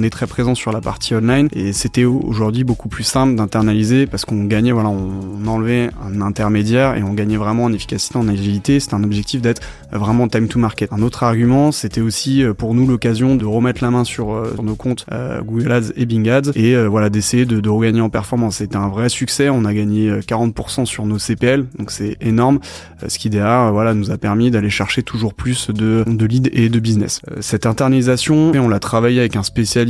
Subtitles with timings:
[0.00, 4.06] on est très présent sur la partie online et c'était aujourd'hui beaucoup plus simple d'internaliser
[4.06, 8.26] parce qu'on gagnait, voilà, on enlevait un intermédiaire et on gagnait vraiment en efficacité, en
[8.28, 8.80] agilité.
[8.80, 9.60] C'était un objectif d'être
[9.92, 10.90] vraiment time to market.
[10.90, 14.54] Un autre argument, c'était aussi euh, pour nous l'occasion de remettre la main sur, euh,
[14.62, 18.56] nos comptes euh, Google Ads et Bing Ads et voilà d'essayer de, regagner en performance.
[18.56, 19.50] C'était un vrai succès.
[19.50, 22.58] On a gagné 40% sur nos CPL, donc c'est énorme.
[23.06, 26.68] Ce qui derrière, voilà, nous a permis d'aller chercher toujours plus de, de leads et
[26.68, 27.20] de business.
[27.40, 29.89] Cette internalisation, on l'a travaillé avec un spécialiste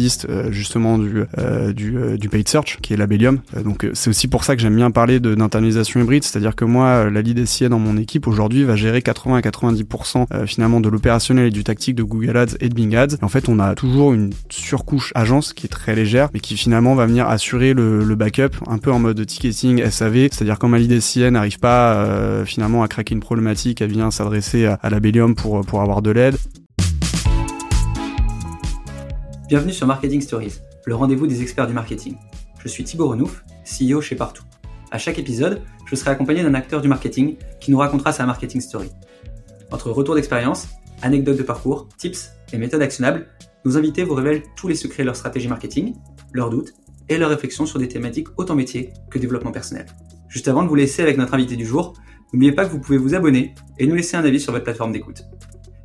[0.51, 1.25] justement du
[1.75, 3.41] du, du paid search qui est Labellium.
[3.65, 7.23] donc c'est aussi pour ça que j'aime bien parler d'internalisation hybride, c'est-à-dire que moi, la
[7.23, 11.65] lead dans mon équipe aujourd'hui va gérer 80 à 90% finalement de l'opérationnel et du
[11.65, 13.17] tactique de Google Ads et de Bing Ads.
[13.21, 16.57] Et en fait, on a toujours une surcouche agence qui est très légère, mais qui
[16.57, 20.79] finalement va venir assurer le, backup un peu en mode ticketing SAV, c'est-à-dire quand ma
[20.79, 25.01] lead n'arrive pas euh, finalement à craquer une problématique, elle vient s'adresser à, à la
[25.01, 26.37] Bellium pour, pour avoir de l'aide.
[29.51, 32.15] Bienvenue sur Marketing Stories, le rendez-vous des experts du marketing.
[32.63, 34.45] Je suis Thibaut Renouf, CEO chez Partout.
[34.93, 38.61] À chaque épisode, je serai accompagné d'un acteur du marketing qui nous racontera sa marketing
[38.61, 38.91] story.
[39.73, 40.69] Entre retour d'expérience,
[41.03, 43.27] anecdotes de parcours, tips et méthodes actionnables,
[43.65, 45.97] nos invités vous révèlent tous les secrets de leur stratégie marketing,
[46.33, 46.73] leurs doutes
[47.09, 49.87] et leurs réflexions sur des thématiques autant métier que développement personnel.
[50.29, 51.95] Juste avant de vous laisser avec notre invité du jour,
[52.33, 54.93] n'oubliez pas que vous pouvez vous abonner et nous laisser un avis sur votre plateforme
[54.93, 55.25] d'écoute.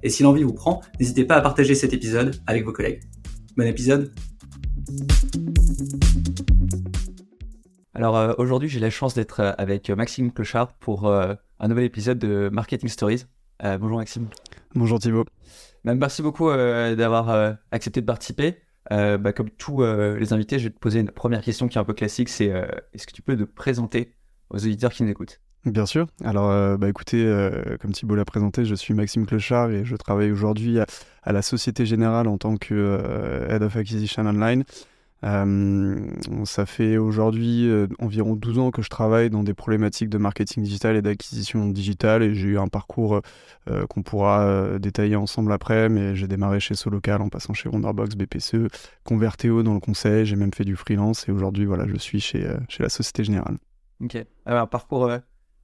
[0.04, 3.02] Et si l'envie vous prend, n'hésitez pas à partager cet épisode avec vos collègues.
[3.58, 4.14] Bon épisode
[7.94, 11.86] Alors euh, aujourd'hui j'ai la chance d'être euh, avec Maxime Clochard pour euh, un nouvel
[11.86, 13.24] épisode de Marketing Stories.
[13.62, 14.28] bonjour Maxime.
[14.76, 15.24] Bonjour Thibaut.
[15.86, 18.58] Bah, merci beaucoup euh, d'avoir euh, accepté de participer.
[18.92, 21.82] Euh, bah, comme tous les invités, je vais te poser une première question qui est
[21.82, 22.52] un peu classique, c'est
[22.94, 24.14] est-ce que tu peux te présenter
[24.50, 25.40] aux auditeurs qui nous écoutent?
[25.66, 26.08] Bien sûr.
[26.24, 27.26] Alors, bah, écoutez,
[27.82, 31.88] comme Thibaut l'a présenté, je suis Maxime Clochard et je travaille aujourd'hui à, la Société
[31.88, 34.64] Générale en tant que Head of Acquisition Online.
[35.24, 36.08] Euh,
[36.44, 40.62] ça fait aujourd'hui euh, environ 12 ans que je travaille dans des problématiques de marketing
[40.64, 43.22] digital et d'acquisition digitale et j'ai eu un parcours
[43.70, 48.16] euh, qu'on pourra détailler ensemble après, mais j'ai démarré chez Solocal en passant chez Wonderbox,
[48.16, 48.68] BPCE,
[49.04, 52.48] Convertéo dans le conseil, j'ai même fait du freelance et aujourd'hui voilà, je suis chez,
[52.70, 53.58] chez la Société Générale.
[54.04, 55.10] Ok, alors, parcours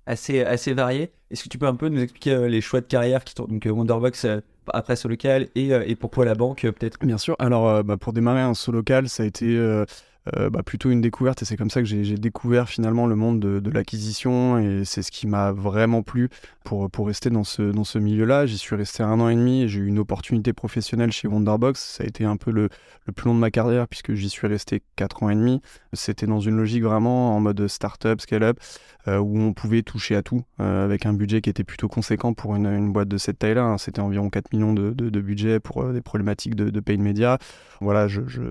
[0.05, 1.11] assez, assez varié.
[1.29, 4.25] Est-ce que tu peux un peu nous expliquer les choix de carrière qui Donc Wonderbox
[4.73, 6.97] après ce local et, euh, et pourquoi la banque euh, peut-être?
[7.05, 7.35] Bien sûr.
[7.39, 9.85] Alors euh, bah, pour démarrer un solo local, ça a été euh,
[10.25, 13.71] bah, plutôt une découverte et c'est comme ça que j'ai découvert finalement le monde de,
[13.71, 16.29] l'acquisition et c'est ce qui m'a vraiment plu
[16.63, 18.45] pour, pour rester dans ce, dans ce milieu-là.
[18.45, 21.79] J'y suis resté un an et demi et j'ai eu une opportunité professionnelle chez Wonderbox.
[21.79, 22.69] Ça a été un peu le,
[23.05, 25.61] le plus long de ma carrière puisque j'y suis resté 4 ans et demi.
[25.93, 28.59] C'était dans une logique vraiment en mode startup, scale-up,
[29.07, 32.33] euh, où on pouvait toucher à tout euh, avec un budget qui était plutôt conséquent
[32.33, 33.63] pour une, une boîte de cette taille-là.
[33.63, 33.77] Hein.
[33.77, 37.39] C'était environ 4 millions de, de, de budget pour des problématiques de, de paid media.
[37.79, 38.41] Voilà, je, je,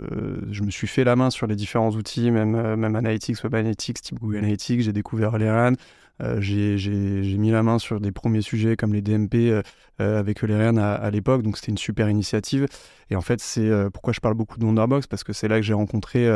[0.51, 3.55] je me suis fait la main sur les différents outils, même, euh, même Analytics, Web
[3.55, 4.83] Analytics, type Google Analytics.
[4.83, 5.75] J'ai découvert Leran.
[6.23, 9.63] Euh, j'ai mis la main sur des premiers sujets comme les DMP euh,
[9.99, 12.67] avec Leran à, à l'époque, donc c'était une super initiative.
[13.11, 15.63] Et en fait, c'est pourquoi je parle beaucoup de Wonderbox, parce que c'est là que
[15.63, 16.29] j'ai rencontré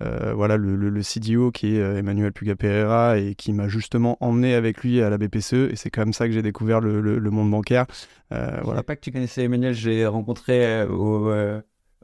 [0.00, 5.00] voilà, le, le, CDO qui est Emmanuel Puga et qui m'a justement emmené avec lui
[5.00, 5.70] à la BPCE.
[5.70, 7.86] Et c'est comme ça que j'ai découvert le, le, monde bancaire.
[8.32, 8.82] Euh, voilà.
[8.82, 11.30] pas que tu connaissais Emmanuel, j'ai rencontré au,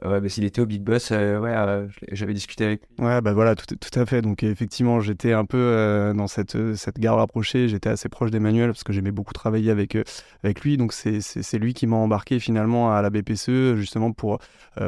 [0.05, 3.05] Ouais, bah, s'il était au Big Boss, euh, ouais, euh, j'avais discuté avec lui.
[3.05, 4.21] Ouais, bah voilà, tout, tout à fait.
[4.21, 7.67] Donc effectivement, j'étais un peu euh, dans cette, cette gare rapprochée.
[7.67, 9.97] J'étais assez proche d'Emmanuel parce que j'aimais beaucoup travailler avec,
[10.43, 10.77] avec lui.
[10.77, 14.39] Donc c'est lui qui m'a embarqué finalement à la BPCE justement pour,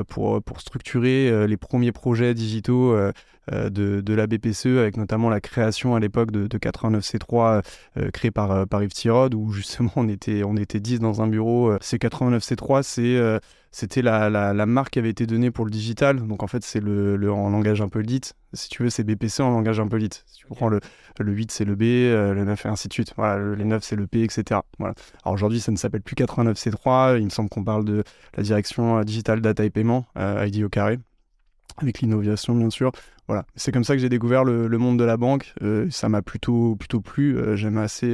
[0.08, 2.96] pour, pour structurer les premiers projets digitaux
[3.52, 7.64] de, de, la BPCE, avec notamment la création à l'époque de, de 89C3
[8.14, 11.74] créé par, par Yves Tirod, où justement on était, on était 10 dans un bureau.
[11.82, 13.40] C'est 89C3, c'est
[13.72, 16.28] c'était la, la, marque qui avait été donnée pour le digital.
[16.28, 18.20] Donc en fait, c'est le, le, en langage un peu lit.
[18.54, 20.10] Si tu veux, c'est BPC en langage un peu lit.
[20.26, 20.82] Si tu prends le,
[21.18, 23.14] le 8, c'est le B, euh, le 9 et ainsi de suite.
[23.16, 24.60] Voilà, les 9, c'est le P, etc.
[24.78, 24.94] Voilà.
[25.24, 27.18] Alors aujourd'hui, ça ne s'appelle plus 89C3.
[27.18, 28.04] Il me semble qu'on parle de
[28.36, 31.00] la direction euh, digital data et paiement, euh, ID au carré,
[31.78, 32.92] avec l'innovation, bien sûr.
[33.28, 33.46] Voilà.
[33.56, 35.54] C'est comme ça que j'ai découvert le, le, monde de la banque.
[35.90, 37.38] ça m'a plutôt, plutôt plu.
[37.56, 38.14] J'aime assez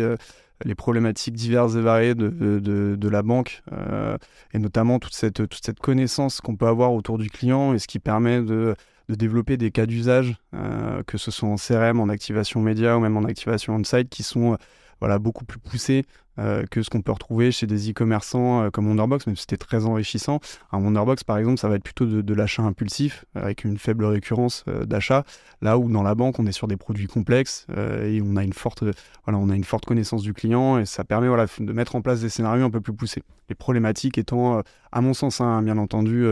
[0.65, 4.17] les problématiques diverses et variées de, de, la banque, euh,
[4.53, 7.87] et notamment toute cette, toute cette connaissance qu'on peut avoir autour du client et ce
[7.87, 8.75] qui permet de,
[9.09, 12.99] de développer des cas d'usage, euh, que ce soit en CRM, en activation média ou
[12.99, 14.57] même en activation on-site, qui sont
[14.99, 16.05] voilà, beaucoup plus poussé
[16.39, 19.57] euh, que ce qu'on peut retrouver chez des e-commerçants euh, comme Wonderbox, même si c'était
[19.57, 20.39] très enrichissant.
[20.71, 24.63] Un Wonderbox, par exemple, ça va être plutôt de, l'achat impulsif, avec une faible récurrence
[24.67, 25.23] euh, d'achat,
[25.61, 28.53] là où dans la banque, on est sur des produits complexes et on a, une
[28.53, 28.83] forte,
[29.25, 32.01] voilà, on a une forte connaissance du client et ça permet voilà, de mettre en
[32.01, 33.23] place des scénarios un peu plus poussés.
[33.49, 34.61] Les problématiques étant,
[34.91, 36.27] à mon sens, hein, bien entendu,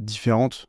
[0.00, 0.66] différentes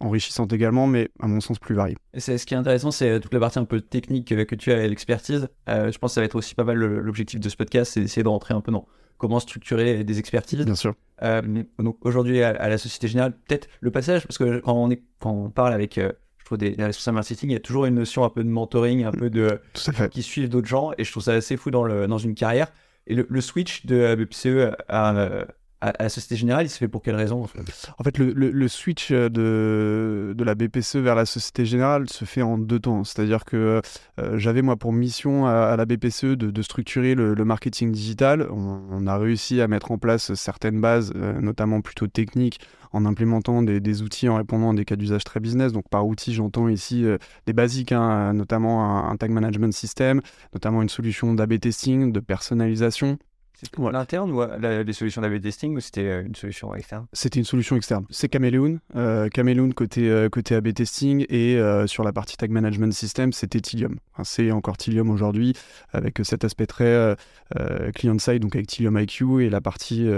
[0.00, 1.96] enrichissante également, mais à mon sens plus variée.
[2.14, 4.84] C'est, ce qui est intéressant, c'est toute la partie un peu technique que tu as
[4.84, 5.48] et l'expertise.
[5.66, 8.22] je pense que ça va être aussi pas mal l'objectif de ce podcast, c'est d'essayer
[8.22, 8.86] de rentrer un peu dans
[9.18, 10.64] comment structurer des expertises.
[10.64, 10.94] Bien sûr.
[11.78, 15.32] donc aujourd'hui à, la Société Générale, peut-être le passage, parce que quand on, est, quand
[15.32, 15.98] on parle avec
[16.40, 19.04] je trouve des, responsables marketing, il y a toujours une notion un peu de mentoring,
[19.04, 19.60] un peu de
[20.10, 22.72] qui suivent d'autres gens, et je trouve ça assez fou dans, le, dans une carrière.
[23.06, 25.46] Et le, switch de BPCE à,
[25.80, 29.10] à, la Société Générale, il se fait pour quelle raison En fait, le, le, switch
[29.12, 33.04] de, de, la BPCE vers la Société Générale se fait en deux temps.
[33.04, 33.80] C'est-à-dire que
[34.18, 38.48] euh, j'avais moi pour mission à, la BPCE de, de structurer le, marketing digital.
[38.50, 42.60] On, a réussi à mettre en place certaines bases, euh, notamment plutôt techniques,
[42.92, 45.72] en implémentant des, des, outils en répondant à des cas d'usage très business.
[45.72, 47.16] Donc par outils, j'entends ici euh,
[47.46, 50.20] des basiques, hein, notamment un, un, tag management system,
[50.52, 53.18] notamment une solution d'AB testing, de personnalisation.
[53.62, 57.06] C'était l'interne ou euh, les solutions d'AB testing ou c'était euh, une solution externe?
[57.12, 58.06] C'était une solution externe.
[58.08, 58.78] C'est Caméléon.
[58.96, 63.96] Euh, Caméléon côté, côté AB testing et sur la partie tag management system, c'était Tilium.
[64.24, 65.54] c'est encore Tilium aujourd'hui
[65.92, 67.16] avec cet aspect très
[67.94, 70.08] client-side, donc avec Tilium IQ et la partie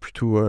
[0.00, 0.40] plutôt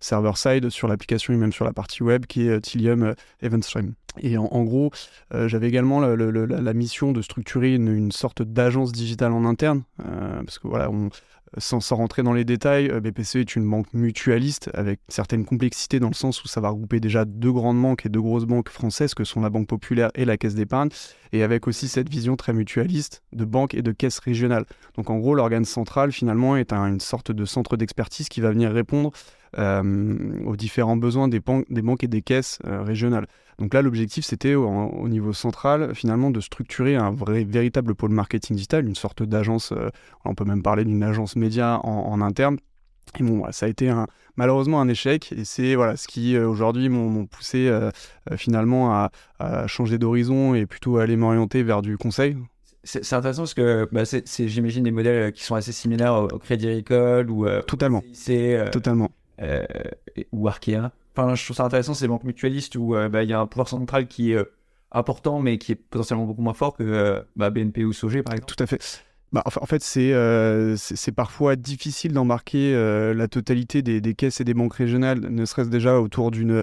[0.00, 3.94] server-side sur l'application et même sur la partie web qui est Tilium EventStream.
[4.20, 4.90] Et en, gros,
[5.30, 10.68] j'avais également la, mission de structurer une, une sorte d'agence digitale en interne, parce que
[10.68, 11.10] voilà, on,
[11.56, 16.08] sans, rentrer dans les détails, euh, BPCE est une banque mutualiste avec certaines complexités dans
[16.08, 19.14] le sens où ça va regrouper déjà deux grandes banques et deux grosses banques françaises
[19.14, 20.90] que sont la Banque Populaire et la Caisse d'épargne,
[21.32, 24.64] et avec aussi cette vision très mutualiste de banque et de caisse régionale.
[24.96, 28.70] Donc en gros, l'organe central finalement est une sorte de centre d'expertise qui va venir
[28.70, 29.12] répondre
[29.56, 31.40] aux différents besoins des,
[31.70, 33.26] des, banques et des caisses euh, régionales.
[33.58, 38.54] Donc là, l'objectif, c'était au, niveau central, finalement, de structurer un vrai, véritable pôle marketing
[38.54, 39.88] digital, une sorte d'agence, euh,
[40.24, 42.58] on peut même parler d'une agence média en, interne.
[43.18, 44.06] Et bon, ça a été un,
[44.36, 47.72] malheureusement un échec, et c'est voilà, ce qui aujourd'hui m'ont poussé
[48.36, 48.92] finalement
[49.40, 52.36] à, changer d'horizon et plutôt à aller m'orienter vers du conseil.
[52.84, 56.68] C'est intéressant parce que bah, c'est, j'imagine, des modèles qui sont assez similaires au, Crédit
[56.68, 58.04] Agricole ou Totalement.
[58.70, 59.10] Totalement.
[59.40, 59.64] Euh,
[60.32, 60.90] ou Arkea.
[61.16, 63.46] Enfin, je trouve ça intéressant, ces banques mutualistes où euh, bah, il y a un
[63.46, 64.44] pouvoir central qui est euh,
[64.92, 68.54] important, mais qui est potentiellement beaucoup moins fort que bah, BNP ou Sogé, par exemple.
[68.54, 69.04] Tout à fait.
[69.30, 72.72] Bah, en fait, c'est parfois difficile d'embarquer
[73.14, 76.62] la totalité des, caisses et des banques régionales, ne serait-ce déjà autour d'une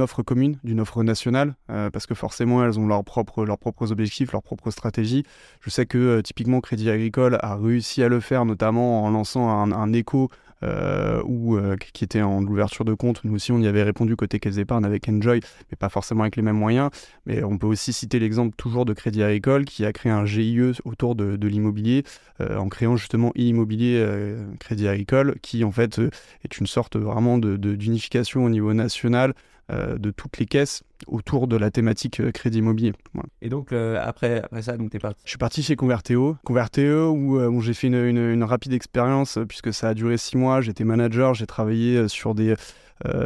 [0.00, 4.32] offre commune, d'une offre nationale, parce que forcément, elles ont leurs propres, leurs propres objectifs,
[4.32, 5.22] leurs propres stratégies.
[5.60, 9.70] Je sais que typiquement, Crédit Agricole a réussi à le faire, notamment en lançant un,
[9.70, 10.28] un écho
[10.62, 13.24] euh, ou euh, qui était en ouverture de compte.
[13.24, 15.40] Nous aussi, on y avait répondu côté caisse avec Enjoy,
[15.70, 16.90] mais pas forcément avec les mêmes moyens.
[17.26, 20.60] Mais on peut aussi citer l'exemple toujours de Crédit Agricole qui a créé un GIE
[20.84, 22.04] autour de, l'immobilier
[22.40, 24.06] euh, en créant justement immobilier
[24.60, 26.00] Crédit Agricole qui en fait
[26.44, 29.34] est une sorte vraiment d'unification de, au niveau national
[29.70, 32.92] de toutes les caisses autour de la thématique euh, crédit immobilier.
[33.42, 36.36] Et donc euh, après, après ça, donc es parti Je suis parti chez Converteo.
[36.44, 40.60] Converteo où, j'ai fait une, rapide expérience puisque ça a duré six mois.
[40.60, 42.54] J'étais manager, j'ai travaillé sur des,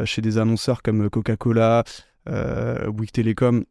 [0.05, 1.85] chez des annonceurs comme Coca-Cola,
[2.27, 3.65] Bouygues Telecom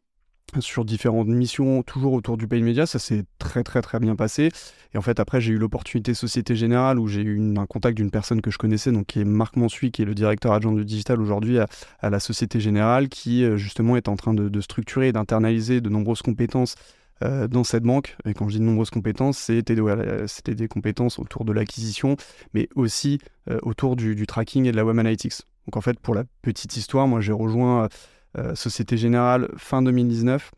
[0.60, 2.86] sur différentes missions, toujours autour du pay media.
[2.86, 4.50] Ça s'est très très très bien passé.
[4.94, 8.10] Et en fait, après, j'ai eu l'opportunité Société Générale où j'ai eu un contact d'une
[8.10, 10.84] personne que je connaissais, donc qui est Marc Mansuy, qui est le directeur adjoint du
[10.84, 15.12] digital aujourd'hui à, la Société Générale, qui euh, justement est en train de, structurer et
[15.12, 16.76] d'internaliser de nombreuses compétences
[17.22, 18.16] euh, dans cette banque.
[18.24, 22.16] Et quand je dis de nombreuses compétences, c'était des compétences autour de l'acquisition,
[22.54, 23.18] mais aussi
[23.50, 25.42] euh, autour du, du, tracking et de la web analytics.
[25.66, 27.88] Donc en fait, pour la petite histoire, moi j'ai rejoint euh,
[28.54, 30.50] Société Générale fin 2019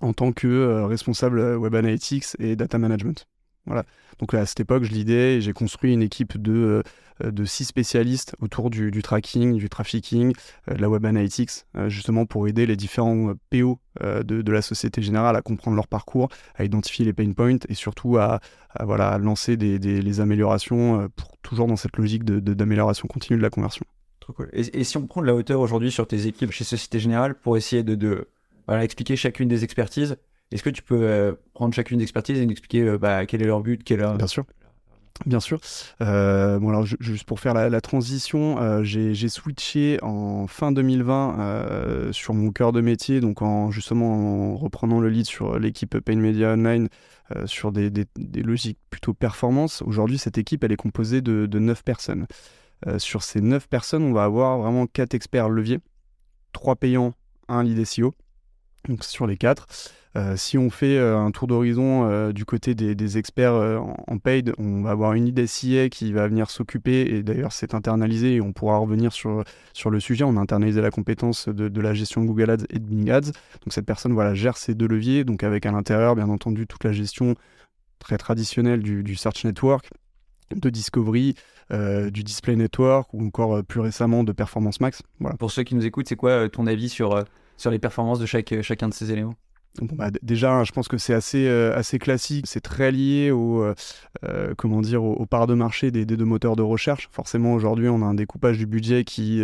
[0.00, 3.26] en tant que euh, responsable euh, Web Analytics et Data Management.
[3.66, 3.84] Voilà.
[4.18, 6.84] Donc à cette époque, je l'idée et j'ai construit une équipe de,
[7.20, 10.32] de six spécialistes autour du, tracking, du trafficking,
[10.68, 15.42] de la web analytics, justement pour aider les différents PO de, la Société Générale à
[15.42, 18.38] comprendre leur parcours, à identifier les pain points et surtout à,
[18.80, 23.84] voilà, lancer des, les améliorations pour toujours dans cette logique d'amélioration continue de la conversion.
[24.52, 27.56] Et, si on prend de la hauteur aujourd'hui sur tes équipes chez Société Générale pour
[27.56, 28.28] essayer de,
[28.68, 30.16] expliquer chacune des expertises,
[30.52, 33.42] est-ce que tu peux euh, prendre chacune des expertises et nous expliquer euh, bah, quel
[33.42, 34.44] est leur but, quel est Bien sûr.
[35.24, 35.60] Bien sûr.
[36.02, 42.52] Euh, bon alors juste pour faire la, transition, j'ai switché en fin 2020 sur mon
[42.52, 46.88] cœur de métier, donc en justement en reprenant le lead sur l'équipe Pain Media Online
[47.46, 47.90] sur des,
[48.42, 49.80] logiques plutôt performance.
[49.80, 52.26] Aujourd'hui, cette équipe elle est composée de, de 9 personnes.
[52.86, 55.80] Euh, sur ces 9 personnes, on va avoir vraiment 4 experts leviers,
[56.52, 57.14] 3 payants,
[57.48, 58.14] 1 lead SEO.
[58.88, 59.66] Donc sur les quatre.
[60.16, 64.82] Euh, si on fait euh, un tour d'horizon du côté des, experts en, paid, on
[64.82, 68.52] va avoir une idée SIA qui va venir s'occuper, et d'ailleurs c'est internalisé, et on
[68.52, 70.24] pourra revenir sur, sur le sujet.
[70.24, 73.32] On a internalisé la compétence de, la gestion de Google Ads et de Bing Ads.
[73.62, 76.84] Donc cette personne voilà, gère ces deux leviers, donc avec à l'intérieur, bien entendu, toute
[76.84, 77.34] la gestion
[77.98, 79.90] très traditionnelle du, Search Network,
[80.54, 81.34] de Discovery,
[81.70, 85.02] du Display Network ou encore plus récemment de Performance Max.
[85.18, 85.36] Voilà.
[85.36, 87.24] Pour ceux qui nous écoutent, c'est quoi ton avis sur,
[87.56, 89.34] sur les performances de chaque, chacun de ces éléments?
[89.82, 92.46] Bah, déjà, je pense que c'est assez, euh, assez classique.
[92.46, 93.74] C'est très lié au, euh,
[94.24, 97.08] euh, comment dire, aux, parts de marché des, deux moteurs de recherche.
[97.12, 99.42] Forcément, aujourd'hui, on a un découpage du budget qui,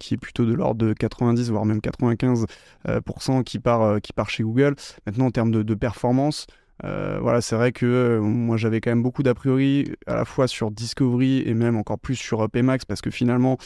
[0.00, 4.42] qui est plutôt de l'ordre de 90, voire même 95% qui, part, qui part chez
[4.42, 4.74] Google.
[5.06, 6.46] Maintenant, en termes de, performance,
[6.82, 10.70] voilà, c'est vrai que moi j'avais quand même beaucoup d'a priori à la fois sur
[10.70, 13.58] Discovery et même encore plus sur Pmax parce que finalement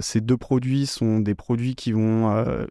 [0.00, 2.66] ces deux produits sont des produits qui vont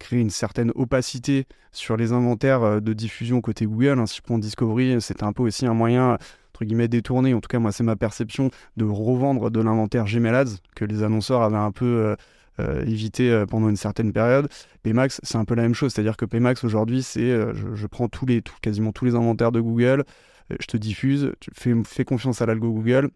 [0.00, 4.00] créer une certaine opacité sur les inventaires euh, de diffusion côté Google.
[4.00, 4.06] Hein.
[4.06, 6.18] Si je prends Discovery, c'était un peu aussi un moyen
[6.52, 10.34] entre guillemets détourné, en tout cas moi c'est ma perception, de revendre de l'inventaire Gmail
[10.34, 12.16] Ads que les annonceurs avaient un peu
[12.60, 14.48] euh, euh, évité pendant une certaine période.
[14.82, 18.26] Pmax, c'est un peu la même chose, c'est-à-dire que Pmax aujourd'hui, c'est je, prends tous
[18.26, 20.04] les, quasiment tous les inventaires de Google,
[20.50, 23.10] je te diffuse, tu fais, confiance à l'algo Google,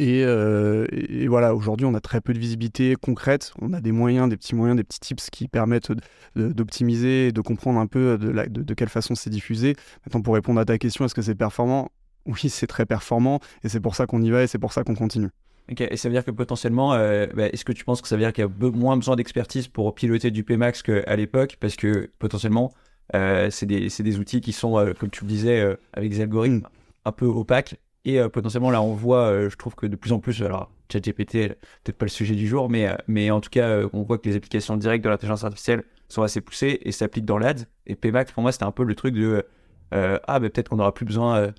[0.00, 3.52] euh, et, voilà, aujourd'hui, on a très peu de visibilité concrète.
[3.60, 5.92] On a des moyens, des petits moyens, des petits tips qui permettent
[6.34, 9.76] d'optimiser et de comprendre un peu de, quelle façon c'est diffusé.
[10.04, 11.90] Maintenant, pour répondre à ta question, est-ce que c'est performant?
[12.26, 14.82] Oui, c'est très performant et c'est pour ça qu'on y va et c'est pour ça
[14.82, 15.30] qu'on continue.
[15.70, 18.16] Ok, et ça veut dire que potentiellement, euh, bah, est-ce que tu penses que ça
[18.16, 21.56] veut dire qu'il y a moins besoin d'expertise pour piloter du PMAX qu'à l'époque?
[21.60, 22.72] Parce que potentiellement,
[23.14, 26.62] euh, c'est des, des, outils qui sont, comme tu le disais, avec des algorithmes
[27.04, 30.12] un peu opaques et euh, potentiellement, là, on voit, euh, je trouve que de plus
[30.12, 31.48] en plus, alors ChatGPT,
[31.82, 34.36] peut-être pas le sujet du jour, mais, euh, en tout cas, on voit que les
[34.36, 37.66] applications directes de l'intelligence artificielle sont assez poussées et s'appliquent dans l'AD.
[37.86, 39.44] Et PMAX, pour moi, c'était un peu le truc de
[39.90, 41.52] Ah, mais peut-être qu'on n'aura plus besoin.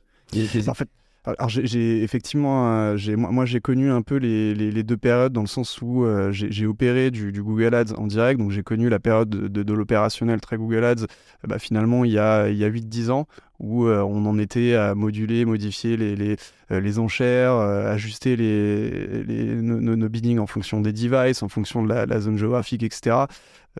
[1.27, 5.81] Alors j'ai effectivement, euh, moi, j'ai connu un peu les, deux périodes dans le sens
[5.81, 9.73] où euh, j'ai opéré du, Google Ads en direct, donc j'ai connu la période de,
[9.73, 13.27] l'opérationnel très Google Ads, euh, bah, finalement il y a, a 8-10 ans,
[13.59, 16.37] où on en était à moduler, modifier les,
[16.69, 22.19] les, enchères, ajuster les, nos, biddings en fonction des devices, en fonction de la, la
[22.19, 23.25] zone géographique, etc.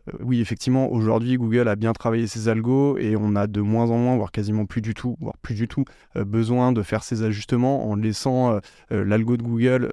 [0.08, 3.90] Euh, oui, effectivement, aujourd'hui, Google a bien travaillé ses algos et on a de moins
[3.90, 5.84] en moins, voire quasiment plus du tout, voire plus du tout,
[6.16, 8.60] euh, besoin de faire ces ajustements en laissant euh,
[9.04, 9.90] l'algo de Google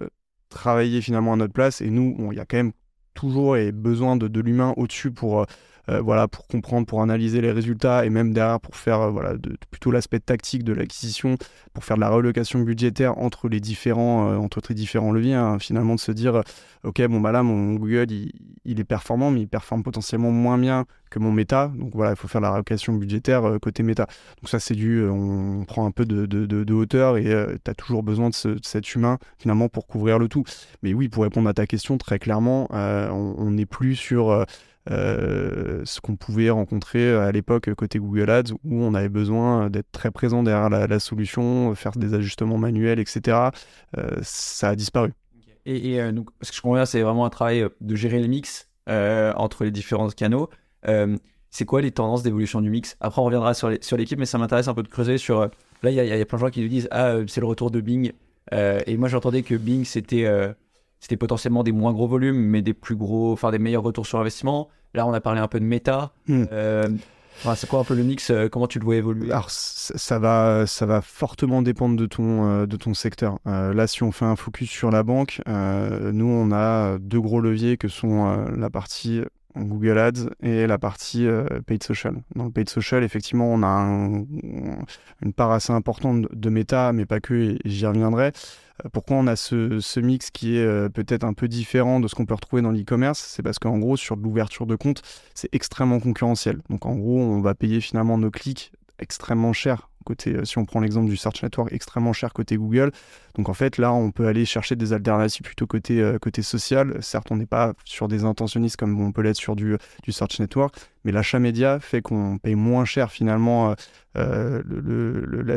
[0.50, 1.82] travailler finalement à notre place.
[1.82, 2.74] Et nous, il y a quand même
[3.14, 5.46] toujours et besoin de, l'humain au-dessus pour
[5.88, 9.92] voilà, pour comprendre, pour analyser les résultats et même derrière pour faire euh, de, plutôt
[9.92, 11.38] l'aspect tactique de l'acquisition,
[11.74, 15.34] pour faire de la relocation budgétaire entre les différents, euh, entre les différents leviers.
[15.34, 15.60] Hein.
[15.60, 16.42] finalement, de se dire,
[16.84, 18.08] ok, bon, bah là, mon Google,
[18.66, 21.72] il, est performant, mais il performe potentiellement moins bien que mon méta.
[21.76, 24.08] Donc voilà, il faut faire la relocation budgétaire côté méta.
[24.42, 27.74] Donc ça, c'est du, on prend un peu de, de, de hauteur et tu as
[27.74, 30.44] toujours besoin de, cet humain finalement pour couvrir le tout.
[30.84, 34.44] Mais oui, pour répondre à ta question, très clairement, on n'est plus sur euh,
[34.88, 40.12] ce qu'on pouvait rencontrer à l'époque côté Google Ads où on avait besoin d'être très
[40.12, 43.50] présent derrière la, solution, faire des ajustements manuels, etc.
[43.98, 45.12] Euh, ça a disparu.
[45.66, 46.12] Et, euh,
[46.42, 50.10] ce que je comprends c'est vraiment un travail de gérer le mix entre les différents
[50.10, 50.50] canaux.
[51.50, 52.98] c'est quoi les tendances d'évolution du mix?
[53.00, 55.50] Après, on reviendra sur l'équipe, mais ça m'intéresse un peu de creuser sur.
[55.84, 57.82] Là, il y, a plein de gens qui nous disent Ah, c'est le retour de
[57.82, 58.12] Bing.
[58.52, 60.28] et moi, j'entendais que Bing, c'était
[61.06, 64.20] c'était potentiellement des moins gros volumes, mais des plus gros, enfin des meilleurs retours sur
[64.20, 64.70] investissement.
[64.96, 66.14] Là, on a parlé un peu de méta.
[66.28, 66.46] Hmm.
[66.52, 66.88] Euh,
[67.56, 69.32] c'est quoi un peu le mix euh, Comment tu le vois évoluer?
[69.32, 73.38] Alors, ça va, ça va fortement dépendre de ton, euh, de ton secteur.
[73.46, 77.78] là, si on fait un focus sur la banque, nous, on a deux gros leviers
[77.78, 79.22] que sont la partie
[79.56, 81.28] Google Ads et la partie
[81.66, 82.16] paid social.
[82.36, 84.26] Dans le paid social, effectivement, on a
[85.22, 88.32] une part assez importante de méta, mais pas que, j'y reviendrai.
[88.84, 92.16] Euh, pourquoi on a ce, mix qui est euh, peut-être un peu différent de ce
[92.16, 93.20] qu'on peut retrouver dans l'e-commerce?
[93.20, 95.02] C'est parce qu'en gros, sur l'ouverture de compte,
[95.34, 96.62] c'est extrêmement concurrentiel.
[96.70, 100.64] Donc en gros, on va payer finalement nos clics extrêmement cher côté, euh, si on
[100.64, 102.92] prend l'exemple du Search Network, extrêmement cher côté Google.
[103.34, 106.98] Donc en fait, là, on peut aller chercher des alternatives plutôt côté, euh, côté social.
[107.02, 110.40] Certes, on n'est pas sur des intentionnistes comme on peut l'être sur du, du Search
[110.40, 113.76] Network, mais l'achat média fait qu'on paye moins cher finalement
[114.16, 114.62] euh,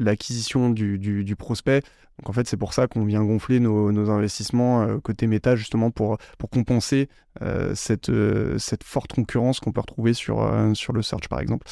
[0.00, 1.82] l'acquisition du, du, prospect.
[2.18, 5.92] Donc en fait, c'est pour ça qu'on vient gonfler nos, nos investissements côté méta, justement
[5.92, 7.08] pour, pour compenser
[7.74, 8.10] cette,
[8.58, 11.68] cette forte concurrence qu'on peut retrouver sur, sur le search, par exemple.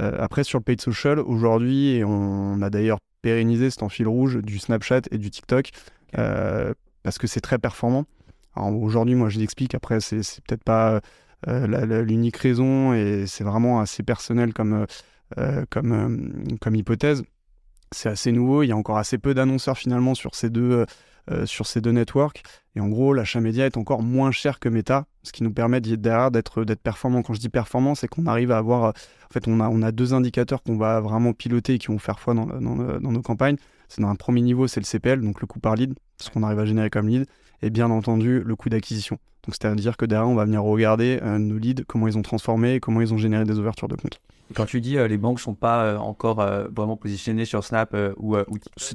[0.00, 4.08] Euh, après, sur le paid social, aujourd'hui, et on, a d'ailleurs pérennisé cet en fil
[4.08, 5.70] rouge du Snapchat et du TikTok,
[6.18, 8.06] euh, parce que c'est très performant.
[8.56, 11.00] Aujourd'hui, moi, je l'explique, après, c'est peut-être pas
[11.46, 14.86] l'unique raison, et c'est vraiment assez personnel comme,
[15.70, 17.22] comme, comme hypothèse.
[17.92, 20.84] C'est assez nouveau, il y a encore assez peu d'annonceurs finalement sur ces deux,
[21.44, 22.42] sur ces deux networks.
[22.76, 25.80] Et en gros, l'achat média est encore moins cher que Meta, ce qui nous permet
[25.80, 27.22] derrière d'être performant.
[27.22, 28.84] Quand je dis performant, c'est qu'on arrive à avoir.
[28.84, 31.98] En fait, on a, on a deux indicateurs qu'on va vraiment piloter et qui vont
[31.98, 33.56] faire foi dans, dans, dans nos campagnes.
[33.88, 36.44] C'est dans un premier niveau, c'est le CPL, donc le coût par lead, ce qu'on
[36.44, 37.26] arrive à générer comme lead,
[37.60, 39.18] et bien entendu le coût d'acquisition.
[39.44, 42.78] Donc c'est-à-dire que derrière, on va venir regarder euh, nos leads, comment ils ont transformé,
[42.78, 44.20] comment ils ont généré des ouvertures de compte.
[44.54, 48.36] Quand tu dis euh, les banques sont pas euh, encore vraiment positionnées sur Snap ou,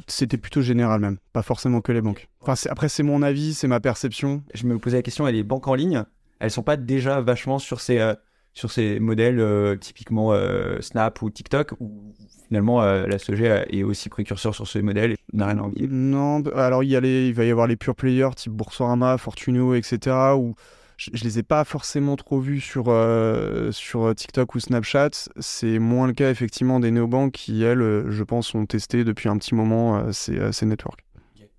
[0.08, 2.28] C'était plutôt général même, pas forcément que les banques.
[2.42, 4.44] Enfin, après, c'est mon avis, c'est ma perception.
[4.54, 6.04] Je me posais la question, les banques en ligne,
[6.40, 8.14] elles sont pas déjà vachement sur ces,
[8.54, 10.34] sur ces modèles typiquement
[10.82, 12.14] Snap ou TikTok ou
[12.48, 15.88] finalement, euh, la SEG est aussi précurseur sur ce modèle et n'a rien à envier.
[15.90, 19.76] Non, bah, alors il, y il va y avoir les pure players type Boursorama, Fortunio,
[19.76, 20.16] etc.
[20.38, 20.56] où
[20.98, 25.10] je, ne les ai pas forcément trop vus sur, euh, sur TikTok ou Snapchat.
[25.40, 29.38] C'est moins le cas effectivement des néobanques qui, elles, je pense, ont testé depuis un
[29.38, 31.06] petit moment euh, ces, ces, networks.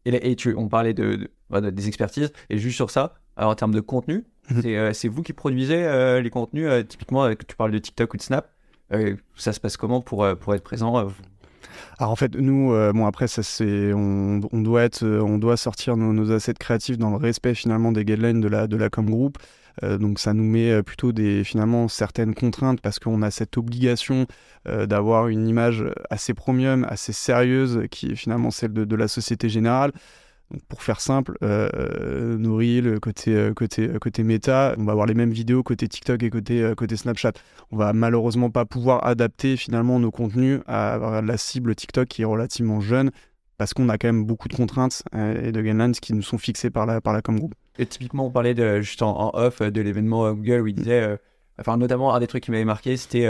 [0.04, 3.80] Et, tu, on parlait de, des expertises, et juste sur ça, alors en termes de
[3.80, 4.92] contenu, mhm.
[4.94, 8.56] c'est vous qui produisez les contenus, typiquement, tu parles de TikTok ou de Snap,
[8.92, 11.08] euh, ça se passe comment pour, euh, pour être présent euh,
[11.98, 17.16] alors en fait, nous, bon après, c'est, on, doit sortir nos, assets créatifs dans le
[17.16, 19.38] respect finalement des guidelines de la de com group.
[19.82, 24.26] donc ça nous met plutôt des finalement certaines contraintes parce qu'on a cette obligation
[24.64, 29.92] d'avoir une image assez premium, assez sérieuse, qui est finalement celle de la société générale
[30.68, 35.06] pour faire simple, euh, nos reels côté, euh, côté, euh, côté méta, on va avoir
[35.06, 37.32] les mêmes vidéos côté TikTok et côté, euh, côté Snapchat.
[37.72, 42.26] On va malheureusement pas pouvoir adapter finalement nos contenus à, la cible TikTok qui est
[42.26, 43.10] relativement jeune
[43.58, 46.70] parce qu'on a quand même beaucoup de contraintes et de guidelines qui nous sont fixées
[46.70, 47.54] par la, par la com group.
[47.78, 51.18] Et typiquement, on parlait de, juste en, off de l'événement Google où il disait,
[51.58, 53.26] enfin notamment un des trucs qui m'avait marqué, c'était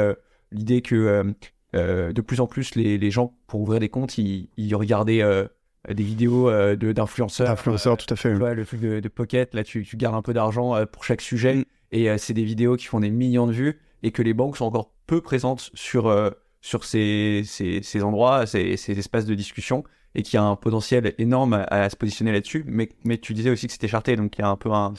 [0.51, 1.33] l'idée que
[1.73, 5.47] de plus en plus les, les, gens pour ouvrir des comptes, ils, ils regardaient euh,
[5.93, 7.49] des vidéos euh, d'influenceurs.
[7.49, 8.35] D'influenceurs, tout à fait.
[8.35, 11.57] le truc de, Pocket, là, tu, tu, gardes un peu d'argent euh, pour chaque sujet.
[11.57, 11.65] Mm.
[11.93, 14.65] Et c'est des vidéos qui font des millions de vues et que les banques sont
[14.65, 16.13] encore peu présentes sur,
[16.61, 19.85] sur ces, ces, ces endroits, ces, ces, espaces de discussion
[20.17, 22.65] et qui a un potentiel énorme à, à se positionner là-dessus.
[22.67, 24.95] Mais, mais tu disais aussi que c'était charté, donc il y a un peu un,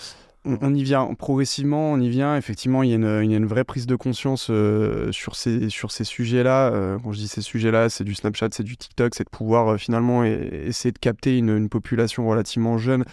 [0.62, 2.38] on, y vient progressivement, on y vient.
[2.38, 6.72] Effectivement, il y a une, vraie prise de conscience euh, sur ces, ces sujets-là.
[6.72, 9.74] Euh, quand je dis ces sujets-là, c'est du Snapchat, c'est du TikTok, c'est de pouvoir
[9.74, 13.04] euh, finalement essayer de capter une, population relativement jeune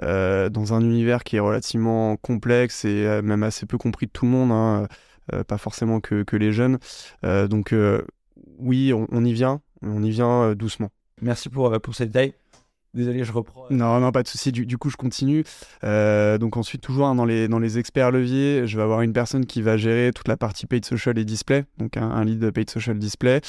[0.00, 4.30] dans un univers qui est relativement complexe et même assez peu compris de tout le
[4.30, 4.86] monde, hein,
[5.44, 6.78] pas forcément que, les jeunes.
[7.22, 7.74] donc
[8.58, 10.90] oui, on, y vient, on y vient doucement.
[11.20, 12.34] Merci pour, pour cette détail.
[12.94, 13.64] Désolé, je reprends.
[13.70, 14.52] Non, non, pas de souci.
[14.52, 15.44] Du, coup, je continue.
[15.82, 19.14] Euh, donc ensuite, toujours hein, dans, les, dans les experts leviers, je vais avoir une
[19.14, 22.68] personne qui va gérer toute la partie paid social et display, donc un, lead paid
[22.68, 23.40] social display.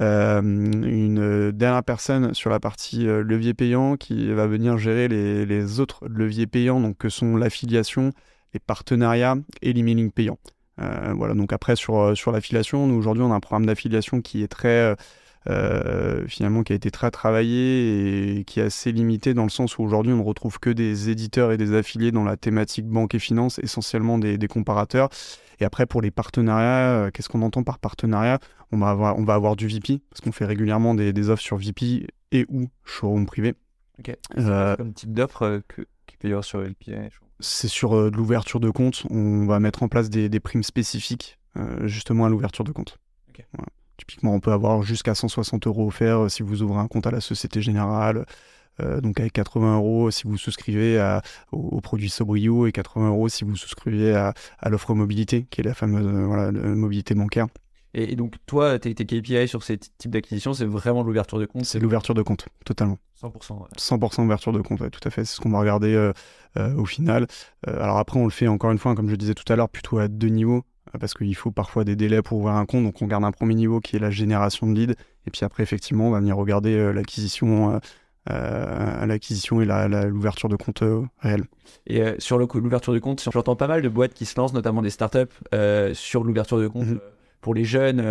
[0.00, 5.46] Euh, une dernière personne sur la partie euh, levier payant qui va venir gérer les,
[5.46, 8.12] les autres leviers payants, donc que sont l'affiliation,
[8.54, 10.38] les partenariats et l'emailing payant.
[10.78, 14.48] voilà, donc après sur, sur l'affiliation, nous aujourd'hui on a un programme d'affiliation qui est
[14.48, 14.94] très
[15.48, 19.78] euh, finalement qui a été très travaillé et qui est assez limité dans le sens
[19.78, 23.14] où aujourd'hui on ne retrouve que des éditeurs et des affiliés dans la thématique banque
[23.14, 25.08] et finance, essentiellement des, comparateurs.
[25.60, 28.38] Et après pour les partenariats, euh, qu'est-ce qu'on entend par partenariat?
[28.72, 31.56] On va, avoir, on va avoir du VP, parce qu'on fait régulièrement des, offres sur
[31.56, 33.54] VP et ou showroom privé.
[34.00, 34.16] Ok.
[34.38, 35.62] Euh, comme type d'offre
[36.06, 37.08] qui peut y avoir sur LPA
[37.40, 39.04] C'est sur de l'ouverture de compte.
[39.10, 41.38] On va mettre en place des, primes spécifiques
[41.84, 42.98] justement à l'ouverture de compte.
[43.96, 47.10] Typiquement, on peut avoir jusqu'à 160 euros offerts euh, si vous ouvrez un compte à
[47.10, 48.26] la Société Générale.
[48.78, 53.30] Euh, donc avec 80 euros si vous souscrivez à, au, produit Sobrio et 80 euros
[53.30, 54.34] si vous souscrivez à,
[54.68, 57.46] l'offre mobilité, qui est la fameuse euh, mobilité bancaire.
[57.94, 61.64] Et, donc toi, tes, tes, KPI sur ces types d'acquisition, c'est vraiment l'ouverture de compte?
[61.64, 62.98] C'est l'ouverture de compte, totalement.
[63.22, 63.66] 100%.
[63.78, 65.24] 100% ouverture de compte, tout à fait.
[65.24, 66.12] C'est ce qu'on va regarder
[66.76, 67.26] au final.
[67.66, 69.96] alors après, on le fait encore une fois, comme je disais tout à l'heure, plutôt
[69.96, 70.66] à deux niveaux
[70.98, 72.84] parce qu'il faut parfois des délais pour ouvrir un compte.
[72.84, 74.94] Donc on garde un premier niveau qui est la génération de leads.
[75.26, 77.74] Et puis après, effectivement, on va venir regarder euh, l'acquisition.
[77.74, 77.78] Euh,
[78.28, 79.66] euh, l'acquisition et
[80.08, 80.82] l'ouverture de compte
[81.20, 81.44] réel.
[81.86, 84.90] Et sur l'ouverture de compte, j'entends pas mal de boîtes qui se lancent, notamment des
[84.90, 85.32] startups,
[85.92, 87.00] sur l'ouverture de compte mhm.
[87.40, 88.02] pour les jeunes,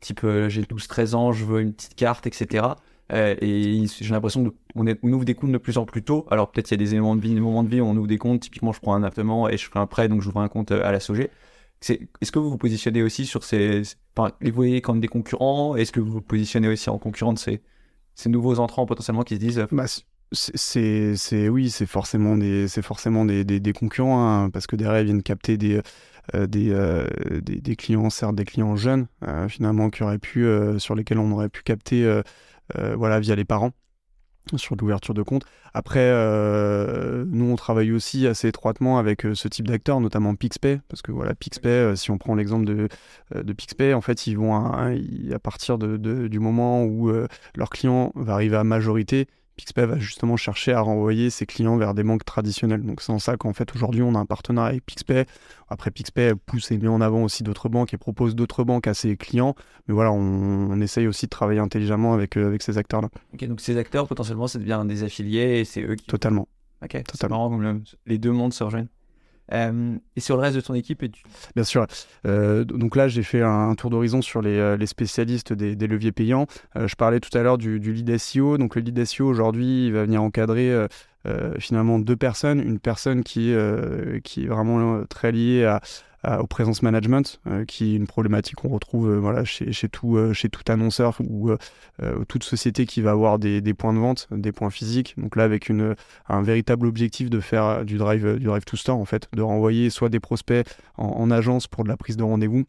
[0.00, 2.68] type j'ai 12-13 ans, je veux une petite carte, etc.
[3.12, 6.26] et j'ai l'impression qu'on on ouvre des comptes de plus en plus tôt.
[6.30, 7.96] Alors peut-être il y a des éléments de vie, des moments de vie où on
[7.98, 8.40] ouvre des comptes.
[8.40, 10.90] Typiquement, je prends un appartement et je fais un prêt, donc j'ouvre un compte à
[10.90, 11.28] la SOG.
[11.80, 13.82] Est-ce que vous vous positionnez aussi sur ces.
[14.40, 17.60] Les voyez comme des concurrents Est-ce que vous vous positionnez aussi en concurrent de ces,
[18.26, 19.66] nouveaux entrants potentiellement qui se disent.
[19.70, 19.86] Bah,
[20.32, 25.06] c'est oui, c'est forcément des c'est forcément des, des, concurrents hein, parce que derrière ils
[25.06, 25.80] viennent capter des
[26.34, 30.46] euh, euh, des, des, clients certes des clients jeunes euh, finalement qui auraient pu
[30.78, 32.20] sur lesquels on aurait pu capter
[32.74, 33.72] voilà via les parents
[34.56, 35.44] sur l'ouverture de compte.
[35.74, 36.10] Après,
[37.26, 41.34] nous, on travaille aussi assez étroitement avec ce type d'acteurs, notamment Pixpay, parce que voilà,
[41.34, 42.88] Pixpay, si on prend l'exemple de,
[43.34, 44.90] de Pixpay, en fait, ils vont à,
[45.32, 45.96] à partir de,
[46.28, 47.12] du moment où
[47.54, 51.92] leur client va arriver à majorité, Pixpay va justement chercher à renvoyer ses clients vers
[51.92, 52.82] des banques traditionnelles.
[52.82, 55.26] Donc c'est en ça qu'en fait aujourd'hui on a un partenariat avec Pixpay.
[55.68, 58.94] Après Pixpay pousse et met en avant aussi d'autres banques et propose d'autres banques à
[58.94, 59.56] ses clients.
[59.88, 63.08] Mais voilà, on, essaye aussi de travailler intelligemment avec, euh, avec ces acteurs-là.
[63.34, 66.06] Ok, donc ces acteurs potentiellement ça devient des affiliés et c'est eux qui...
[66.06, 66.46] Totalement.
[66.80, 67.50] Ok, totalement.
[68.06, 68.86] les deux mondes se rejoignent.
[69.52, 71.04] Euh, et sur le reste de ton équipe
[71.54, 71.86] Bien sûr.
[72.26, 76.46] Euh, donc là, j'ai fait un, tour d'horizon sur les, euh, spécialistes des, leviers payants.
[76.74, 78.58] je parlais tout à l'heure du, du, lead SEO.
[78.58, 80.86] Donc le lead SEO, aujourd'hui, il va venir encadrer
[81.58, 82.60] finalement deux personnes.
[82.60, 83.54] Une personne qui,
[84.24, 85.80] qui est vraiment très liée à,
[86.24, 90.32] au présence management, euh, qui est une problématique qu'on retrouve euh, voilà, chez, tout, euh,
[90.32, 91.50] chez tout annonceur ou
[92.28, 95.14] toute société qui va avoir des, points de vente, des points physiques.
[95.16, 95.94] Donc là, avec une,
[96.28, 99.90] un véritable objectif de faire du drive, du drive to store, en fait, de renvoyer
[99.90, 102.64] soit des prospects en agence pour de la prise de rendez-vous,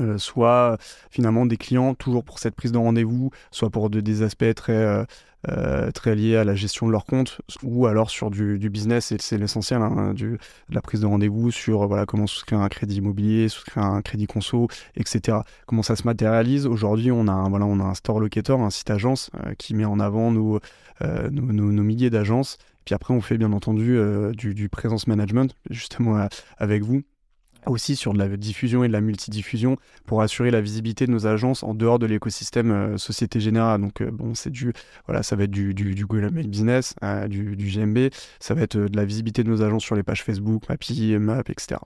[0.00, 0.76] euh, soit
[1.10, 5.04] finalement des clients toujours pour cette prise de rendez-vous, soit pour des aspects très, euh,
[5.48, 9.16] euh, très liés à la gestion de leur compte, ou alors sur du, business, et
[9.20, 13.48] c'est l'essentiel hein, de la prise de rendez-vous sur voilà, comment souscrire un crédit immobilier,
[13.48, 15.38] souscrire un crédit conso, etc.
[15.66, 16.66] Comment ça se matérialise?
[16.66, 19.84] Aujourd'hui, on, a un, voilà, on a un store locator, un site agence qui met
[19.84, 20.60] en avant nos,
[21.02, 22.58] nos, nos, milliers d'agences.
[22.84, 23.98] Puis après, on fait bien entendu
[24.34, 26.28] du, du présence management, justement
[26.58, 27.02] avec vous
[27.66, 31.26] aussi sur de la diffusion et de la multidiffusion pour assurer la visibilité de nos
[31.26, 33.80] agences en dehors de l'écosystème euh, Société Générale.
[33.80, 34.72] Donc euh, bon, c'est du
[35.06, 35.74] voilà, ça va être du,
[36.06, 39.84] Google Business, euh, du, du, GMB, ça va être de la visibilité de nos agences
[39.84, 41.76] sur les pages Facebook, Mappy, Map, etc.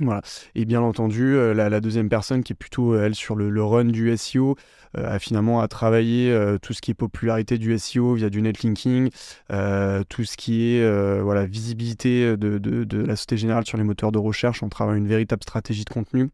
[0.00, 0.22] Voilà.
[0.54, 3.84] Et bien entendu, euh, la, deuxième personne qui est plutôt, euh, elle, sur le, run
[3.84, 4.56] du SEO,
[4.96, 9.10] euh, a finalement à travailler tout ce qui est popularité du SEO via du netlinking,
[10.08, 14.18] tout ce qui est voilà, visibilité de, de, la Société Générale sur les moteurs de
[14.18, 14.62] recherche.
[14.62, 16.30] On travaille une véritable stratégie de contenu.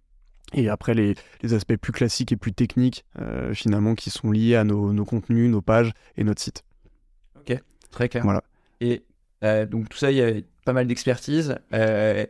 [0.54, 3.04] Et après, les, les aspects plus classiques et plus techniques,
[3.52, 6.64] finalement, qui sont liés à nos, nos, contenus, nos pages et notre site.
[7.36, 8.24] Ok, très clair.
[8.24, 8.42] Voilà.
[8.80, 9.02] Et
[9.42, 10.32] donc tout ça, il y a
[10.68, 11.56] pas mal d'expertise.
[11.72, 12.26] Euh,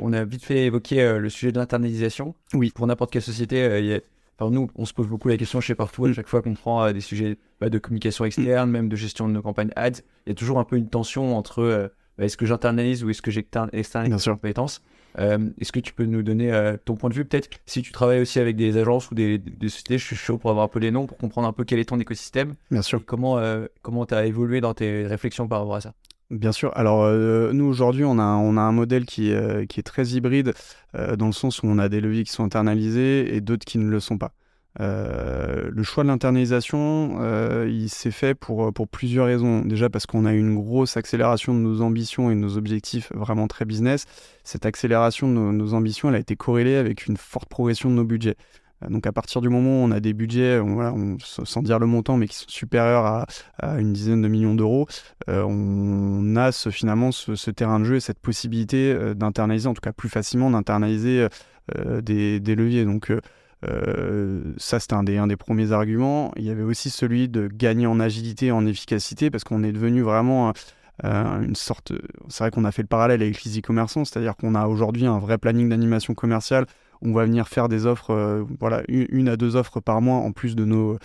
[0.00, 2.34] on a vite fait évoquer euh, le sujet de l'internalisation.
[2.52, 2.72] Oui.
[2.74, 4.00] Pour n'importe quelle société, euh,
[4.40, 6.14] nous, on se pose beaucoup la question chez Partout, à mm.
[6.14, 9.42] chaque fois qu'on prend des sujets bah, de communication externe, même de gestion de nos
[9.42, 13.04] campagnes ads, il y a toujours un peu une tension entre bah, est-ce que j'internalise
[13.04, 14.82] ou est-ce que j'externalise les compétences?
[15.16, 17.24] est-ce que tu peux nous donner ton point de vue?
[17.24, 20.38] Peut-être si tu travailles aussi avec des agences ou des, des, sociétés, je suis chaud
[20.38, 22.54] pour avoir un peu les noms, pour comprendre un peu quel est ton écosystème.
[22.72, 23.04] Bien sûr.
[23.04, 23.40] comment
[23.82, 25.94] comment tu as évolué dans tes réflexions par rapport à ça
[26.30, 26.70] Bien sûr.
[26.76, 30.06] Alors, euh, nous, aujourd'hui, on a, on a un modèle qui, euh, qui est très
[30.10, 30.54] hybride,
[30.94, 33.78] euh, dans le sens où on a des leviers qui sont internalisés et d'autres qui
[33.78, 34.32] ne le sont pas.
[34.78, 37.18] le choix de l'internalisation,
[37.66, 39.62] il s'est fait pour, pour plusieurs raisons.
[39.64, 43.12] Déjà parce qu'on a eu une grosse accélération de nos ambitions et de nos objectifs
[43.12, 44.04] vraiment très business.
[44.44, 48.04] Cette accélération de nos ambitions, elle a été corrélée avec une forte progression de nos
[48.04, 48.36] budgets.
[48.82, 51.86] Euh, donc à partir du moment où on a des budgets, voilà, sans dire le
[51.86, 53.26] montant, mais qui sont supérieurs
[53.58, 54.86] à, une dizaine de millions d'euros,
[55.28, 59.74] euh, on a ce, finalement ce, terrain de jeu et cette possibilité euh, d'internaliser, en
[59.74, 61.28] tout cas plus facilement d'internaliser
[62.02, 62.84] des, leviers.
[62.84, 63.12] Donc
[64.56, 66.32] ça, c'était un des, un des premiers arguments.
[66.36, 70.02] Il y avait aussi celui de gagner en agilité, en efficacité, parce qu'on est devenu
[70.02, 70.52] vraiment...
[71.04, 71.92] une sorte.
[72.28, 75.18] C'est vrai qu'on a fait le parallèle avec les e-commerçants, c'est-à-dire qu'on a aujourd'hui un
[75.18, 76.66] vrai planning d'animation commerciale
[77.02, 80.32] on va venir faire des offres, euh, voilà, une, à deux offres par mois en
[80.32, 80.98] plus de nos,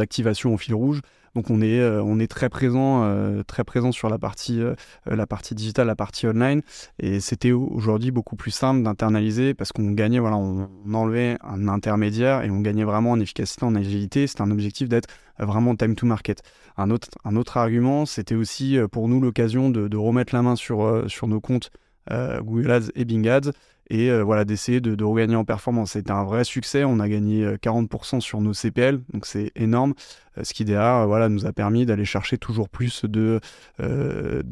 [0.00, 1.00] activations au fil rouge.
[1.34, 4.62] Donc on est, euh, très présent, euh, très présent sur la partie,
[5.06, 6.62] la partie digitale, la partie online.
[7.00, 12.44] Et c'était aujourd'hui beaucoup plus simple d'internaliser parce qu'on gagnait, voilà, on, enlevait un intermédiaire
[12.44, 14.26] et on gagnait vraiment en efficacité, en agilité.
[14.26, 15.08] C'était un objectif d'être
[15.38, 16.42] vraiment time to market.
[16.76, 21.26] Un autre, argument, c'était aussi pour nous l'occasion de, de, remettre la main sur, sur
[21.26, 21.70] nos comptes
[22.10, 23.50] Google Ads et Bing Ads
[23.90, 25.92] et euh, voilà d'essayer de, regagner en performance.
[25.92, 29.94] C'était un vrai succès, on a gagné 40% euh, sur nos CPL, donc c'est énorme,
[30.38, 33.40] euh, ce qui derrière voilà, nous a permis d'aller chercher toujours plus de,
[33.78, 34.42] de,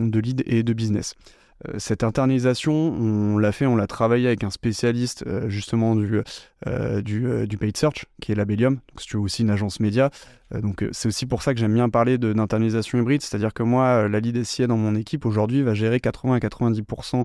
[0.00, 1.14] de leads et de business.
[1.78, 6.20] Cette internalisation, on l'a fait, on l'a travaillé avec un spécialiste justement du,
[7.02, 10.10] du, du, paid search, qui est Labellium, donc si tu veux aussi une agence média.
[10.52, 14.20] Donc c'est aussi pour ça que j'aime bien parler d'internalisation hybride, c'est-à-dire que moi, la
[14.20, 17.24] lead dans mon équipe aujourd'hui va gérer 80 à 90%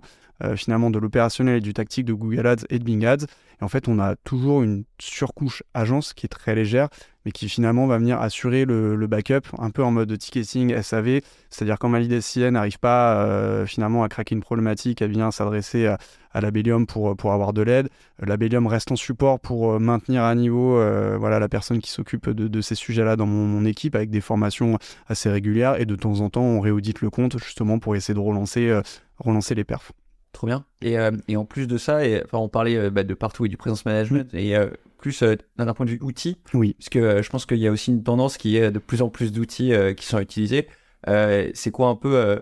[0.55, 3.25] finalement de l'opérationnel et du tactique de Google Ads et de Bing Ads.
[3.61, 6.89] Et en fait, on a toujours une surcouche agence qui est très légère,
[7.25, 11.77] mais qui finalement va venir assurer le, backup, un peu en mode ticketing SAV, c'est-à-dire
[11.77, 12.19] quand ma lead
[12.51, 15.99] n'arrive pas finalement à craquer une problématique, elle vient s'adresser à,
[16.33, 17.89] à Labellium pour, pour avoir de l'aide.
[18.19, 20.75] Labellium reste en support pour maintenir à niveau
[21.17, 25.29] voilà, la personne qui s'occupe de, ces sujets-là dans mon, équipe avec des formations assez
[25.29, 28.79] régulières et de temps en temps on réaudite le compte justement pour essayer de relancer,
[29.19, 29.91] relancer les perfs.
[30.31, 30.65] Trop bien.
[30.81, 33.45] Et, euh, et, en plus de ça, et, enfin, on parlait euh, bah, de partout
[33.45, 35.23] et du présence management, et euh, plus
[35.57, 36.75] d'un point de vue outil, oui.
[36.77, 39.09] parce que je pense qu'il y a aussi une tendance qui est de plus en
[39.09, 40.67] plus d'outils qui sont utilisés.
[41.07, 42.39] c'est quoi un peu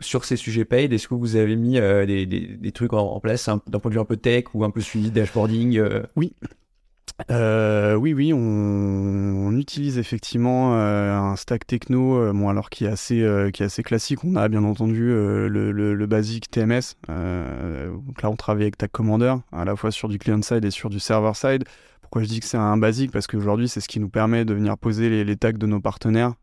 [0.00, 3.48] sur ces sujets paid Est-ce que vous avez mis des, des, des, trucs en, place
[3.48, 5.82] d'un point de vue un peu tech ou un peu suivi dashboarding
[6.16, 6.34] Oui,
[7.30, 13.18] euh, oui, oui, on, utilise effectivement euh, un stack techno, euh, alors qui est assez,
[13.52, 14.24] qui est assez classique.
[14.24, 16.96] On a bien entendu le, le, basique TMS.
[17.08, 20.70] donc là, on travaille avec Tag Commander, à la fois sur du client side et
[20.70, 21.64] sur du server side.
[22.16, 24.76] Je dis que c'est un basique Parce qu'aujourd'hui, c'est ce qui nous permet de venir
[24.76, 26.34] poser les, tags de nos partenaires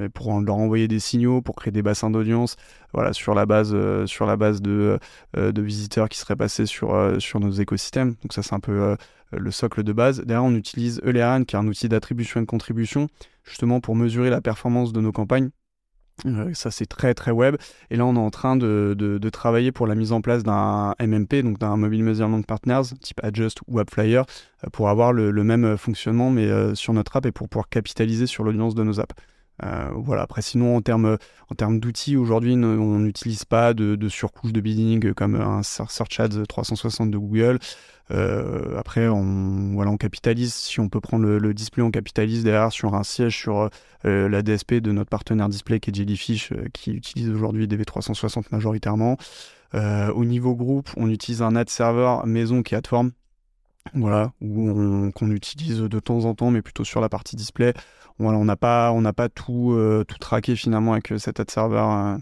[0.00, 2.56] et pour leur envoyer des signaux, pour créer des bassins d'audience,
[2.94, 4.98] voilà, sur la base, sur la base de,
[5.36, 8.14] de visiteurs qui seraient passés sur, sur nos écosystèmes.
[8.22, 8.96] Donc ça, c'est un peu
[9.32, 10.20] le socle de base.
[10.20, 13.08] Derrière, on utilise Eleran, qui est un outil d'attribution et de contribution,
[13.44, 15.50] justement pour mesurer la performance de nos campagnes.
[16.54, 17.56] Ça, c'est très très web.
[17.90, 20.94] Et là, on est en train de, de, travailler pour la mise en place d'un
[21.00, 25.76] MMP, donc d'un Mobile Measurement Partners, type Adjust ou AppFlyer, euh, pour avoir le, même
[25.76, 29.14] fonctionnement, mais euh, sur notre app et pour pouvoir capitaliser sur l'audience de nos apps.
[29.94, 30.22] Voilà.
[30.22, 31.18] Après, sinon, en termes
[31.80, 37.18] d'outils, aujourd'hui, on n'utilise pas de, surcouche de bidding comme un Search Ads 360 de
[37.18, 37.58] Google.
[38.10, 42.72] Euh, après, on, voilà, on capitalise, si on peut prendre le, display, on capitalise derrière
[42.72, 43.70] sur un siège sur
[44.04, 48.46] euh, la DSP de notre partenaire display qui est Jellyfish, euh, qui utilise aujourd'hui DV360
[48.50, 49.16] majoritairement.
[49.74, 53.12] au niveau groupe, on utilise un ad server maison qui est AdForm,
[53.94, 57.72] voilà, qu'on utilise de temps en temps, mais plutôt sur la partie display.
[58.20, 62.18] Voilà, on n'a pas, on pas tout, tout traqué finalement avec cet ad server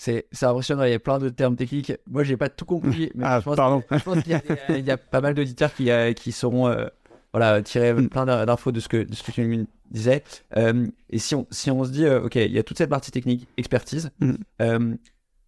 [0.00, 1.92] c'est impressionnant, il y a plein de termes techniques.
[2.08, 3.82] Moi, j'ai pas tout compris, mais ah, je pense, pardon.
[4.22, 6.86] qu'il y, a pas mal d'auditeurs qui, euh, qui sauront euh,
[7.34, 8.08] voilà, tirer mm.
[8.08, 10.24] plein d'infos de ce que, de ce que tu disais.
[10.56, 13.10] Euh, et si on, si on se dit, OK, il y a toute cette partie
[13.10, 14.94] technique, expertise, mm.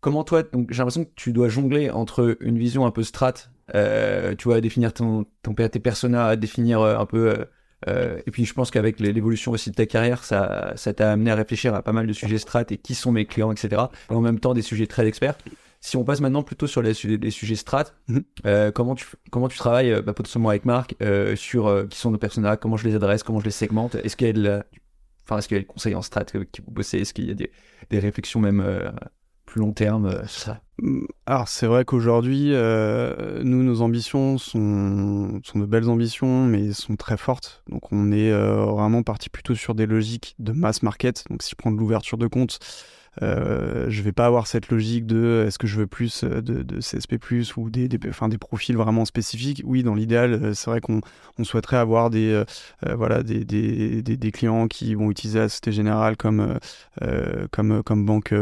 [0.00, 3.32] comment toi, j'ai l'impression que tu dois jongler entre une vision un peu strat,
[3.72, 7.46] tu vois, définir ton, ton tes persona, définir un peu
[7.88, 11.34] euh, et puis je pense qu'avec l'évolution aussi de ta carrière, ça t'a amené à
[11.34, 13.82] réfléchir à pas mal de sujets strat et qui sont mes clients, etc.
[14.10, 15.36] Et en même temps des sujets très experts.
[15.80, 18.22] Si on passe maintenant plutôt sur les, sujets strat, mhm.
[18.46, 20.94] euh, comment, tu, comment tu travailles euh, bah, potentiellement avec Marc
[21.34, 23.96] sur qui sont nos personnages, comment je les adresse, comment je les segmente?
[23.96, 24.64] Est-ce qu'il y a
[25.24, 26.98] Enfin, est-ce qu'il y a des conseils en strat qui vous bossez?
[26.98, 27.52] Est-ce qu'il y a des,
[27.90, 28.60] des réflexions même
[29.52, 30.62] plus long terme euh, ça
[31.26, 36.96] alors c'est vrai qu'aujourd'hui, euh, nous, nos ambitions sont, sont, de belles ambitions, mais sont
[36.96, 37.62] très fortes.
[37.68, 41.24] Donc on est euh, vraiment parti plutôt sur des logiques de mass market.
[41.30, 42.58] Donc si je prends de l'ouverture de compte,
[43.22, 46.80] euh, je vais pas avoir cette logique de est-ce que je veux plus de, de
[46.80, 47.18] CSP+,
[47.56, 49.62] ou des, des, enfin, des profils vraiment spécifiques.
[49.64, 51.00] Oui, dans l'idéal, c'est vrai qu'on
[51.38, 52.42] on souhaiterait avoir des,
[52.82, 56.58] voilà, des, des, des, clients qui vont utiliser la Société Générale comme,
[57.52, 58.34] comme, comme banque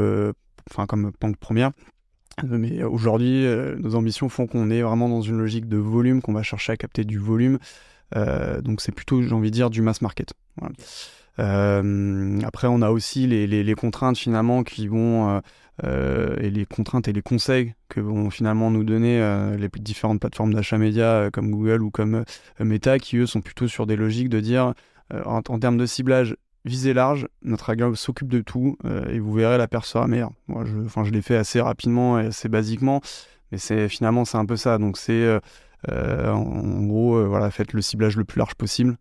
[0.71, 1.73] enfin comme banque première.
[2.45, 6.23] Euh, mais aujourd'hui, euh, nos ambitions font qu'on est vraiment dans une logique de volume,
[6.23, 7.59] qu'on va chercher à capter du volume.
[8.17, 10.33] Euh, donc c'est plutôt, j'ai envie de dire, du mass market.
[11.39, 15.41] après, on a aussi les, contraintes finalement qui vont
[15.83, 19.19] et les contraintes et les conseils que vont finalement nous donner
[19.59, 22.25] les différentes plateformes d'achat média comme Google ou comme
[22.59, 24.75] Meta, qui eux sont plutôt sur des logiques de dire
[25.25, 29.59] en termes de ciblage, visez large, notre algorithme s'occupe de tout euh, et vous verrez
[29.59, 30.33] la paire sera meilleure.
[30.49, 33.01] Moi, je, je l'ai fait assez rapidement et assez basiquement,
[33.51, 34.79] mais c'est finalement c'est un peu ça.
[34.79, 35.41] Donc c'est euh,
[35.91, 38.97] euh, en, gros voilà, faites le ciblage le plus large possible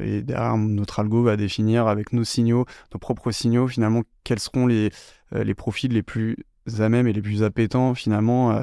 [0.00, 4.66] et derrière notre algo va définir avec nos signaux, nos propres signaux finalement quels seront
[4.66, 4.90] les
[5.32, 6.38] les profils les plus
[6.78, 8.62] à même et les plus appétants finalement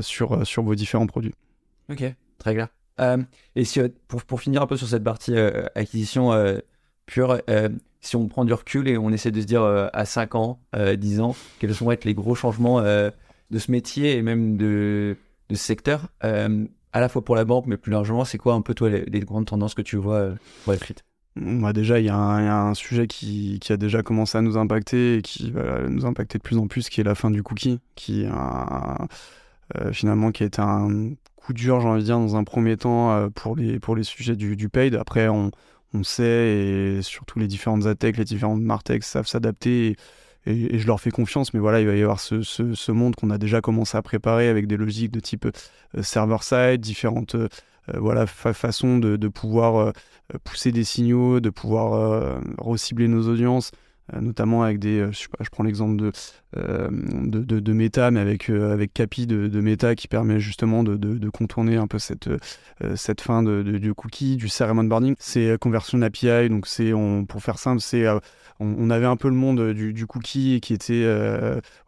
[0.00, 1.34] sur sur vos différents produits.
[1.88, 2.02] Ok,
[2.38, 2.68] très clair.
[3.54, 5.36] et si, pour, pour finir un peu sur cette partie
[5.76, 6.32] acquisition
[7.06, 7.38] pure.
[7.48, 7.68] Euh,
[8.00, 10.60] si on prend du recul et on essaie de se dire euh, à 5 ans,
[10.74, 15.16] 10 euh, ans, quels vont être les gros changements de ce métier et même de,
[15.50, 18.74] ce secteur, à la fois pour la banque, mais plus largement, c'est quoi un peu
[18.74, 20.30] toi les, grandes tendances que tu vois
[20.64, 21.02] pour suite
[21.38, 25.18] bah déjà, il y, a un sujet qui, qui, a déjà commencé à nous impacter
[25.18, 27.78] et qui va nous impacter de plus en plus, qui est la fin du cookie,
[27.94, 29.06] qui a,
[29.92, 33.28] finalement qui a été un coup dur, j'ai envie de dire, dans un premier temps
[33.34, 34.94] pour les, pour les sujets du, du paid.
[34.94, 35.50] Après, on,
[35.96, 39.96] on sait, et surtout les différentes attaques, les différentes martech savent s'adapter.
[40.46, 43.38] Et, je leur fais confiance, mais voilà, il va y avoir ce, monde qu'on a
[43.38, 45.48] déjà commencé à préparer avec des logiques de type
[46.00, 47.36] server-side, différentes
[47.94, 49.92] voilà, façons de, pouvoir
[50.44, 53.72] pousser des signaux, de pouvoir recibler nos audiences.
[54.14, 56.12] Euh, notamment avec des, euh, je, prends l'exemple de,
[56.56, 61.76] euh, de, de, Meta, mais avec, avec Capi de, Meta qui permet justement de, contourner
[61.76, 62.30] un peu cette,
[62.94, 65.14] cette fin du cookie, du server onboarding.
[65.18, 66.92] C'est conversion API, donc c'est,
[67.28, 68.06] pour faire simple, c'est
[68.60, 71.04] on, avait un peu le monde du, cookie qui était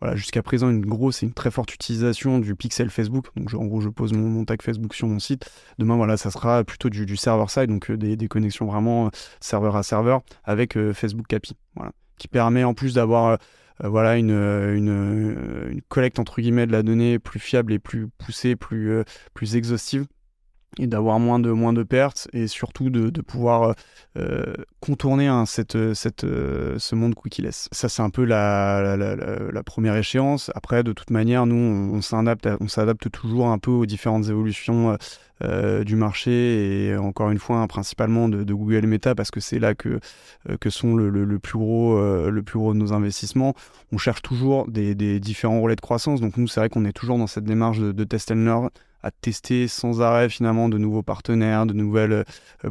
[0.00, 3.26] voilà, jusqu'à présent une grosse et une très forte utilisation du pixel Facebook.
[3.36, 5.48] Donc en gros, je pose mon, tag Facebook sur mon site.
[5.78, 10.20] Demain, voilà, ça sera plutôt du, server-side, donc des, des, connexions vraiment serveur à serveur
[10.44, 11.56] avec Facebook API.
[11.74, 13.36] Voilà qui permet en plus d'avoir euh,
[13.84, 18.08] euh, voilà une, euh, une, collecte entre guillemets de la donnée plus fiable et plus
[18.08, 19.02] poussée, plus,
[19.34, 20.06] plus exhaustive
[20.78, 23.74] et d'avoir moins de, moins de pertes et surtout de, pouvoir
[24.80, 27.68] contourner hein, cette, cette, ce monde cookie-less.
[27.72, 30.50] Ça, c'est un peu la, la, première échéance.
[30.54, 34.98] Après, de toute manière, nous, on, on s'adapte toujours un peu aux différentes évolutions
[35.40, 39.58] du marché et encore une fois hein, principalement de, Google et Meta parce que c'est
[39.58, 40.00] là que,
[40.48, 43.54] euh, que sont le, plus gros, euh, le plus gros de nos investissements.
[43.92, 46.20] On cherche toujours des, différents relais de croissance.
[46.20, 48.70] Donc nous c'est vrai qu'on est toujours dans cette démarche de, test and learn
[49.02, 52.24] à tester sans arrêt finalement de nouveaux partenaires, de nouvelles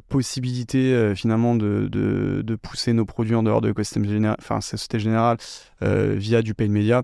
[0.09, 5.37] possibilités finalement de, de, pousser nos produits en dehors de l'écosystème général, enfin Société Générale
[5.81, 7.03] via du paid media.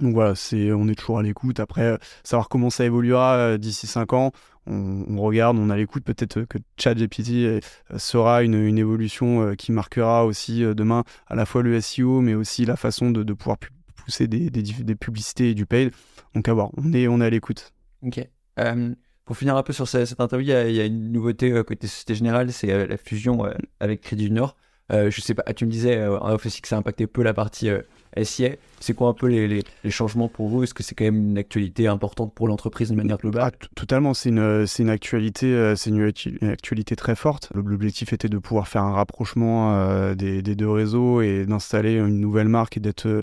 [0.00, 1.60] Donc voilà, c'est, on est toujours à l'écoute.
[1.60, 4.32] Après, savoir comment ça évoluera d'ici 5 ans,
[4.66, 7.60] on, regarde, on a l'écoute, peut-être que ChatGPT euh,
[7.98, 12.34] sera une, évolution euh, qui marquera aussi euh, demain à la fois le SEO, mais
[12.34, 13.58] aussi la façon de, pouvoir
[13.96, 15.92] pousser des, des, publicités et du paid.
[16.34, 17.72] Donc à voir, on est, on est à l'écoute.
[18.02, 18.26] Ok.
[19.24, 22.52] pour finir un peu sur cette, interview, il y, a, une nouveauté côté Société Générale,
[22.52, 23.44] c'est la fusion
[23.80, 24.56] avec Crédit du Nord.
[24.90, 27.70] Je sais pas, tu me disais en aussi que ça impactait peu la partie
[28.22, 28.50] SIA.
[28.80, 30.62] C'est quoi un peu les, changements pour vous?
[30.62, 33.52] Est-ce que c'est quand même une actualité importante pour l'entreprise de manière globale?
[33.54, 37.50] Ah, Totalement, c'est une, une, actualité, euh, une, actualité très forte.
[37.54, 42.48] L'objectif était de pouvoir faire un rapprochement euh, des, deux réseaux et d'installer une nouvelle
[42.48, 43.22] marque et d'être euh,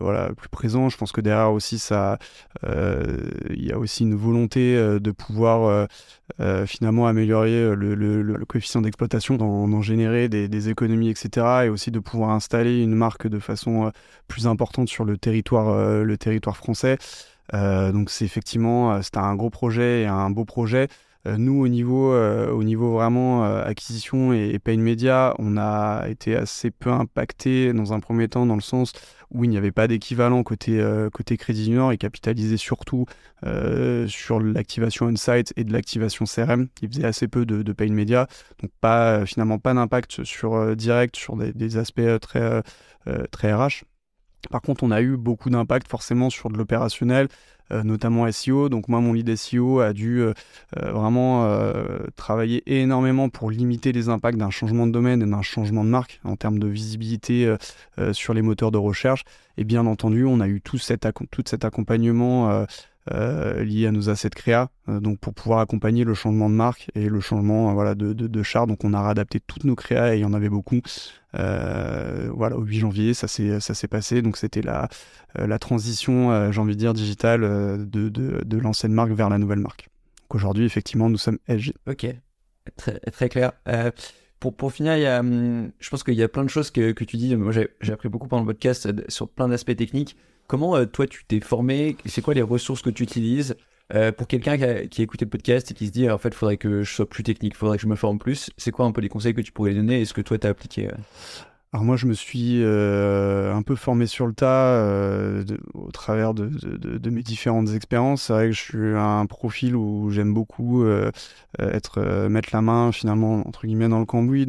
[0.00, 0.88] voilà, plus présent.
[0.88, 1.80] Je pense que derrière aussi,
[2.64, 5.86] il y a aussi une volonté de pouvoir
[6.66, 11.46] finalement améliorer le, coefficient d'exploitation, d'en générer des, économies, etc.
[11.64, 13.92] Et aussi de pouvoir installer une marque de façon
[14.28, 16.16] plus importante sur le territoire, euh,
[16.54, 16.98] français.
[17.54, 20.88] Euh, donc c'est effectivement, euh, un gros projet et un beau projet.
[21.38, 26.70] Nous, au niveau, au niveau vraiment acquisition et, et pay media, on a été assez
[26.70, 28.92] peu impacté dans un premier temps, dans le sens
[29.30, 33.06] où il n'y avait pas d'équivalent côté, côté Crédit Nord et capitalisé surtout
[34.06, 38.28] sur l'activation on-site et de l'activation CRM, qui faisait assez peu de, de pay media.
[38.62, 42.62] Donc, pas, finalement, pas d'impact sur, direct sur des, des aspects très,
[43.30, 43.84] très RH.
[44.50, 47.28] Par contre, on a eu beaucoup d'impact forcément sur de l'opérationnel, euh,
[47.70, 48.68] notamment SEO.
[48.68, 50.32] Donc moi, mon lead SEO a dû euh,
[50.76, 51.16] euh, vraiment
[52.16, 56.20] travailler énormément pour limiter les impacts d'un changement de domaine et d'un changement de marque
[56.24, 57.54] en termes de visibilité
[58.12, 59.24] sur les moteurs de recherche.
[59.56, 62.66] Et bien entendu, on a eu tout cet, tout cet accompagnement
[63.12, 66.90] euh, liés à nos assets créa, euh, donc pour pouvoir accompagner le changement de marque
[66.94, 68.66] et le changement euh, voilà, de, de, char.
[68.66, 70.80] Donc on a réadapté toutes nos créas et il y en avait beaucoup.
[71.32, 74.22] voilà, au 8 janvier, ça s'est, ça s'est passé.
[74.22, 74.88] Donc c'était la,
[75.36, 79.60] la transition, j'ai envie de dire, digitale de, de, de l'ancienne marque vers la nouvelle
[79.60, 79.88] marque.
[80.22, 81.74] Donc aujourd'hui, effectivement, nous sommes LG.
[81.86, 82.06] Ok,
[82.76, 83.52] très, très clair.
[84.40, 86.70] Pour, pour, finir, il y a, hum, je pense qu'il y a plein de choses
[86.70, 87.34] que, que tu dis.
[87.36, 90.16] Moi, j'ai, appris beaucoup pendant le podcast sur plein d'aspects techniques.
[90.46, 91.96] Comment euh, toi tu t'es formé?
[92.04, 93.56] C'est quoi les ressources que tu utilises
[93.94, 96.30] euh, pour quelqu'un qui a, qui écouté le podcast et qui se dit en fait
[96.30, 98.72] il faudrait que je sois plus technique, il faudrait que je me forme plus, c'est
[98.72, 100.88] quoi un peu les conseils que tu pourrais donner Est-ce que toi tu as appliqué
[100.88, 100.96] euh?
[101.72, 104.82] Alors moi, je me suis un peu formé sur le tas
[105.74, 108.22] au travers de, de, mes différentes expériences.
[108.22, 110.86] C'est vrai que je suis un profil où j'aime beaucoup
[111.58, 114.46] être mettre la main finalement entre guillemets dans le cambouis.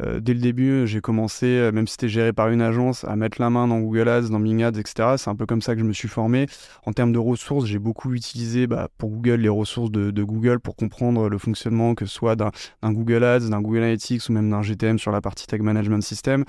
[0.00, 3.14] Euh, dès le début, j'ai commencé, euh, même si c'était géré par une agence, à
[3.16, 5.14] mettre la main dans Google Ads, dans Bing Ads, etc.
[5.16, 6.46] C'est un peu comme ça que je me suis formé.
[6.84, 10.74] En termes de ressources, j'ai beaucoup utilisé bah, pour Google les ressources de, Google pour
[10.74, 12.50] comprendre le fonctionnement, que ce soit d'un
[12.82, 16.44] Google Ads, d'un Google Analytics ou même d'un GTM sur la partie Tag Management System.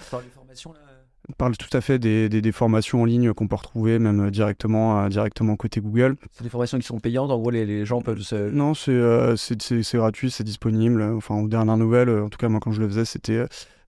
[1.37, 5.09] Parle tout à fait des, des, formations en ligne qu'on peut retrouver même directement, euh,
[5.09, 6.15] directement côté Google.
[6.31, 8.49] C'est des formations qui sont payantes, en gros les, les gens peuvent se...
[8.49, 11.01] Non, euh, c'est gratuit, c'est disponible.
[11.01, 13.45] Enfin, aux dernières nouvelles, en tout cas moi quand je le faisais, c'était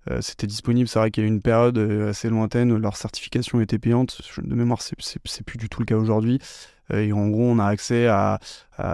[0.09, 0.87] euh, c'était disponible.
[0.87, 4.21] C'est vrai qu'il y a eu une période assez lointaine, leur certification était payante.
[4.41, 6.39] De mémoire, c'est plus du tout le cas aujourd'hui.
[6.93, 8.39] et en gros, on a accès à,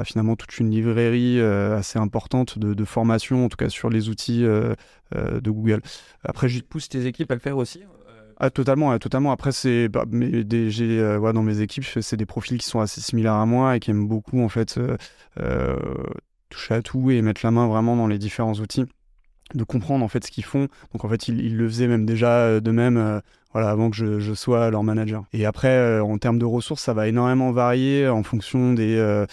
[0.06, 4.42] finalement toute une librairie assez importante de, de, formation, en tout cas sur les outils
[4.42, 5.82] de Google.
[6.24, 7.84] Après, je pousse tes équipes à le faire aussi
[8.46, 9.32] ah, totalement, totalement.
[9.32, 13.76] Après, c'est bah, dans mes équipes, c'est des profils qui sont assez similaires à moi
[13.76, 14.80] et qui aiment beaucoup en fait
[16.50, 18.86] toucher à tout et mettre la main vraiment dans les différents outils
[19.54, 20.68] de comprendre en fait ce qu'ils font.
[20.94, 23.20] Donc en fait, ils, le faisaient même déjà euh, de même euh,
[23.54, 25.24] voilà, avant que je, sois leur manager.
[25.32, 29.26] Et après, euh, en termes de ressources, ça va énormément varier en fonction des,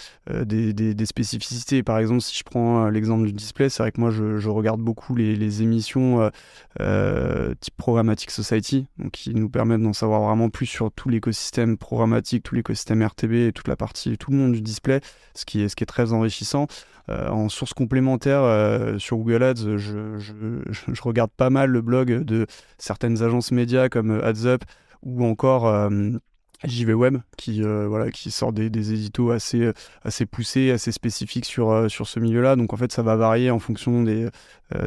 [0.45, 1.83] des, spécificités.
[1.83, 5.15] Par exemple, si je prends l'exemple du display, c'est vrai que moi, je, regarde beaucoup
[5.15, 6.31] les, émissions
[6.79, 12.43] type Programmatic Society, donc qui nous permettent d'en savoir vraiment plus sur tout l'écosystème programmatique,
[12.43, 15.01] tout l'écosystème RTB et toute la partie, tout le monde du display,
[15.35, 16.67] ce qui est, ce qui est très enrichissant.
[17.11, 22.23] Euh, en source complémentaire euh, sur Google Ads, je, je, regarde pas mal le blog
[22.23, 22.47] de
[22.79, 24.65] certaines agences médias comme AdsUp
[25.03, 26.11] ou encore euh,
[26.65, 31.91] JV Web qui, voilà, qui sort des, des, éditos assez, assez poussés, assez spécifiques sur,
[31.91, 32.55] sur ce milieu-là.
[32.57, 34.29] Donc en fait, ça va varier en fonction des,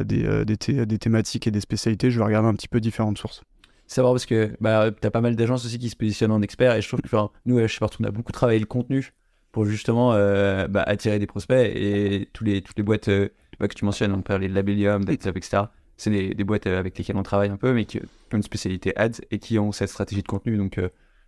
[0.04, 2.12] des, des, thématiques et des spécialités.
[2.12, 3.42] Je vais regarder un petit peu différentes sources.
[3.88, 6.76] C'est parce que bah, tu as pas mal d'agences aussi qui se positionnent en experts
[6.76, 9.12] et je trouve que nous, je sais pas, on a beaucoup travaillé le contenu
[9.54, 11.72] pour justement euh, bah, attirer des prospects.
[11.74, 13.28] Et tous les, toutes les boîtes euh,
[13.60, 15.62] bah, que tu mentionnes, on parle de Labellium, etc.
[15.96, 18.42] C'est des, des, boîtes euh, avec lesquelles on travaille un peu, mais qui, ont une
[18.42, 20.56] spécialité ads et qui ont cette stratégie de contenu.
[20.56, 20.80] Donc,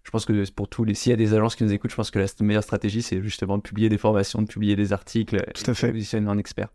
[0.02, 1.96] je pense que pour tous les, s'il y a des agences qui nous écoutent, je
[1.96, 5.44] pense que la meilleure stratégie, c'est justement de publier des formations, de publier des articles,
[5.54, 5.88] Tout à fait.
[5.88, 6.68] de positionner en expert.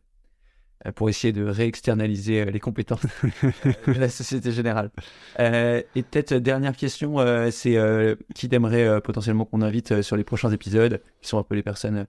[0.86, 3.06] Euh, pour essayer de réexternaliser euh, les compétences
[3.88, 4.90] de la Société Générale.
[5.40, 7.18] Euh, et peut-être dernière question,
[7.52, 7.78] c'est
[8.34, 12.08] qui t'aimerais potentiellement qu'on invite sur les prochains épisodes, qui sont un peu les personnes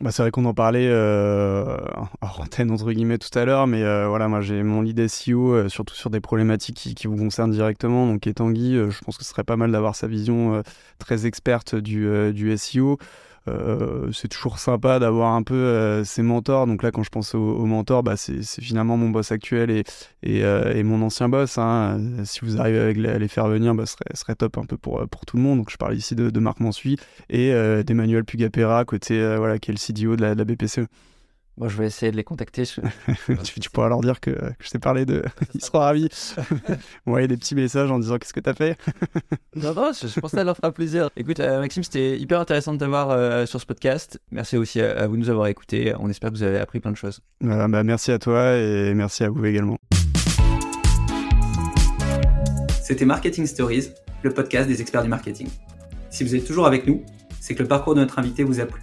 [0.00, 1.76] bah, c'est vrai qu'on en parlait euh,
[2.20, 5.94] en antenne entre guillemets tout à l'heure, mais voilà, moi j'ai mon lead SEO surtout
[5.94, 8.74] sur des problématiques qui, qui, vous concernent directement, donc est Tanguy.
[8.74, 10.62] je pense que ce serait pas mal d'avoir sa vision
[10.98, 12.98] très experte du, du SEO.
[13.50, 16.66] Euh, c'est toujours sympa d'avoir un peu euh, ses mentors.
[16.66, 19.84] Donc là, quand je pense aux, mentors, bah, c'est finalement mon boss actuel et,
[20.26, 21.58] euh, mon ancien boss.
[21.58, 21.98] Hein.
[22.24, 25.36] Si vous arrivez à les faire venir, bah, ce serait, top un peu pour, tout
[25.36, 25.58] le monde.
[25.58, 26.96] Donc je parle ici de, Marc Mansuy
[27.28, 27.52] et
[27.84, 30.86] d'Emmanuel Pugapera, côté, voilà, qui est le CDO de la BPCE.
[31.60, 32.62] Moi, je vais essayer de les contacter.
[33.60, 34.30] tu, pourras leur dire que,
[34.60, 35.22] je t'ai parlé de.
[35.54, 36.08] Ils seront ravis.
[37.06, 38.78] Envoyer des petits messages en disant qu'est-ce que t'as fait?
[39.54, 41.10] non, non, je, pense que ça leur fera plaisir.
[41.18, 44.18] Écoute, euh, Maxime, c'était hyper intéressant de t'avoir euh, sur ce podcast.
[44.30, 45.92] Merci aussi à, vous de nous avoir écoutés.
[45.98, 47.20] On espère que vous avez appris plein de choses.
[47.42, 49.76] bah, merci à toi et merci à vous également.
[52.82, 53.90] C'était Marketing Stories,
[54.22, 55.48] le podcast des experts du marketing.
[56.08, 57.04] Si vous êtes toujours avec nous,
[57.38, 58.80] c'est que le parcours de notre invité vous a plu.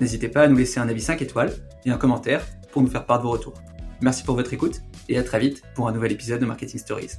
[0.00, 1.52] N'hésitez pas à nous laisser un avis 5 étoiles
[1.84, 3.54] et un commentaire pour nous faire part de vos retours.
[4.00, 7.18] Merci pour votre écoute et à très vite pour un nouvel épisode de Marketing Stories.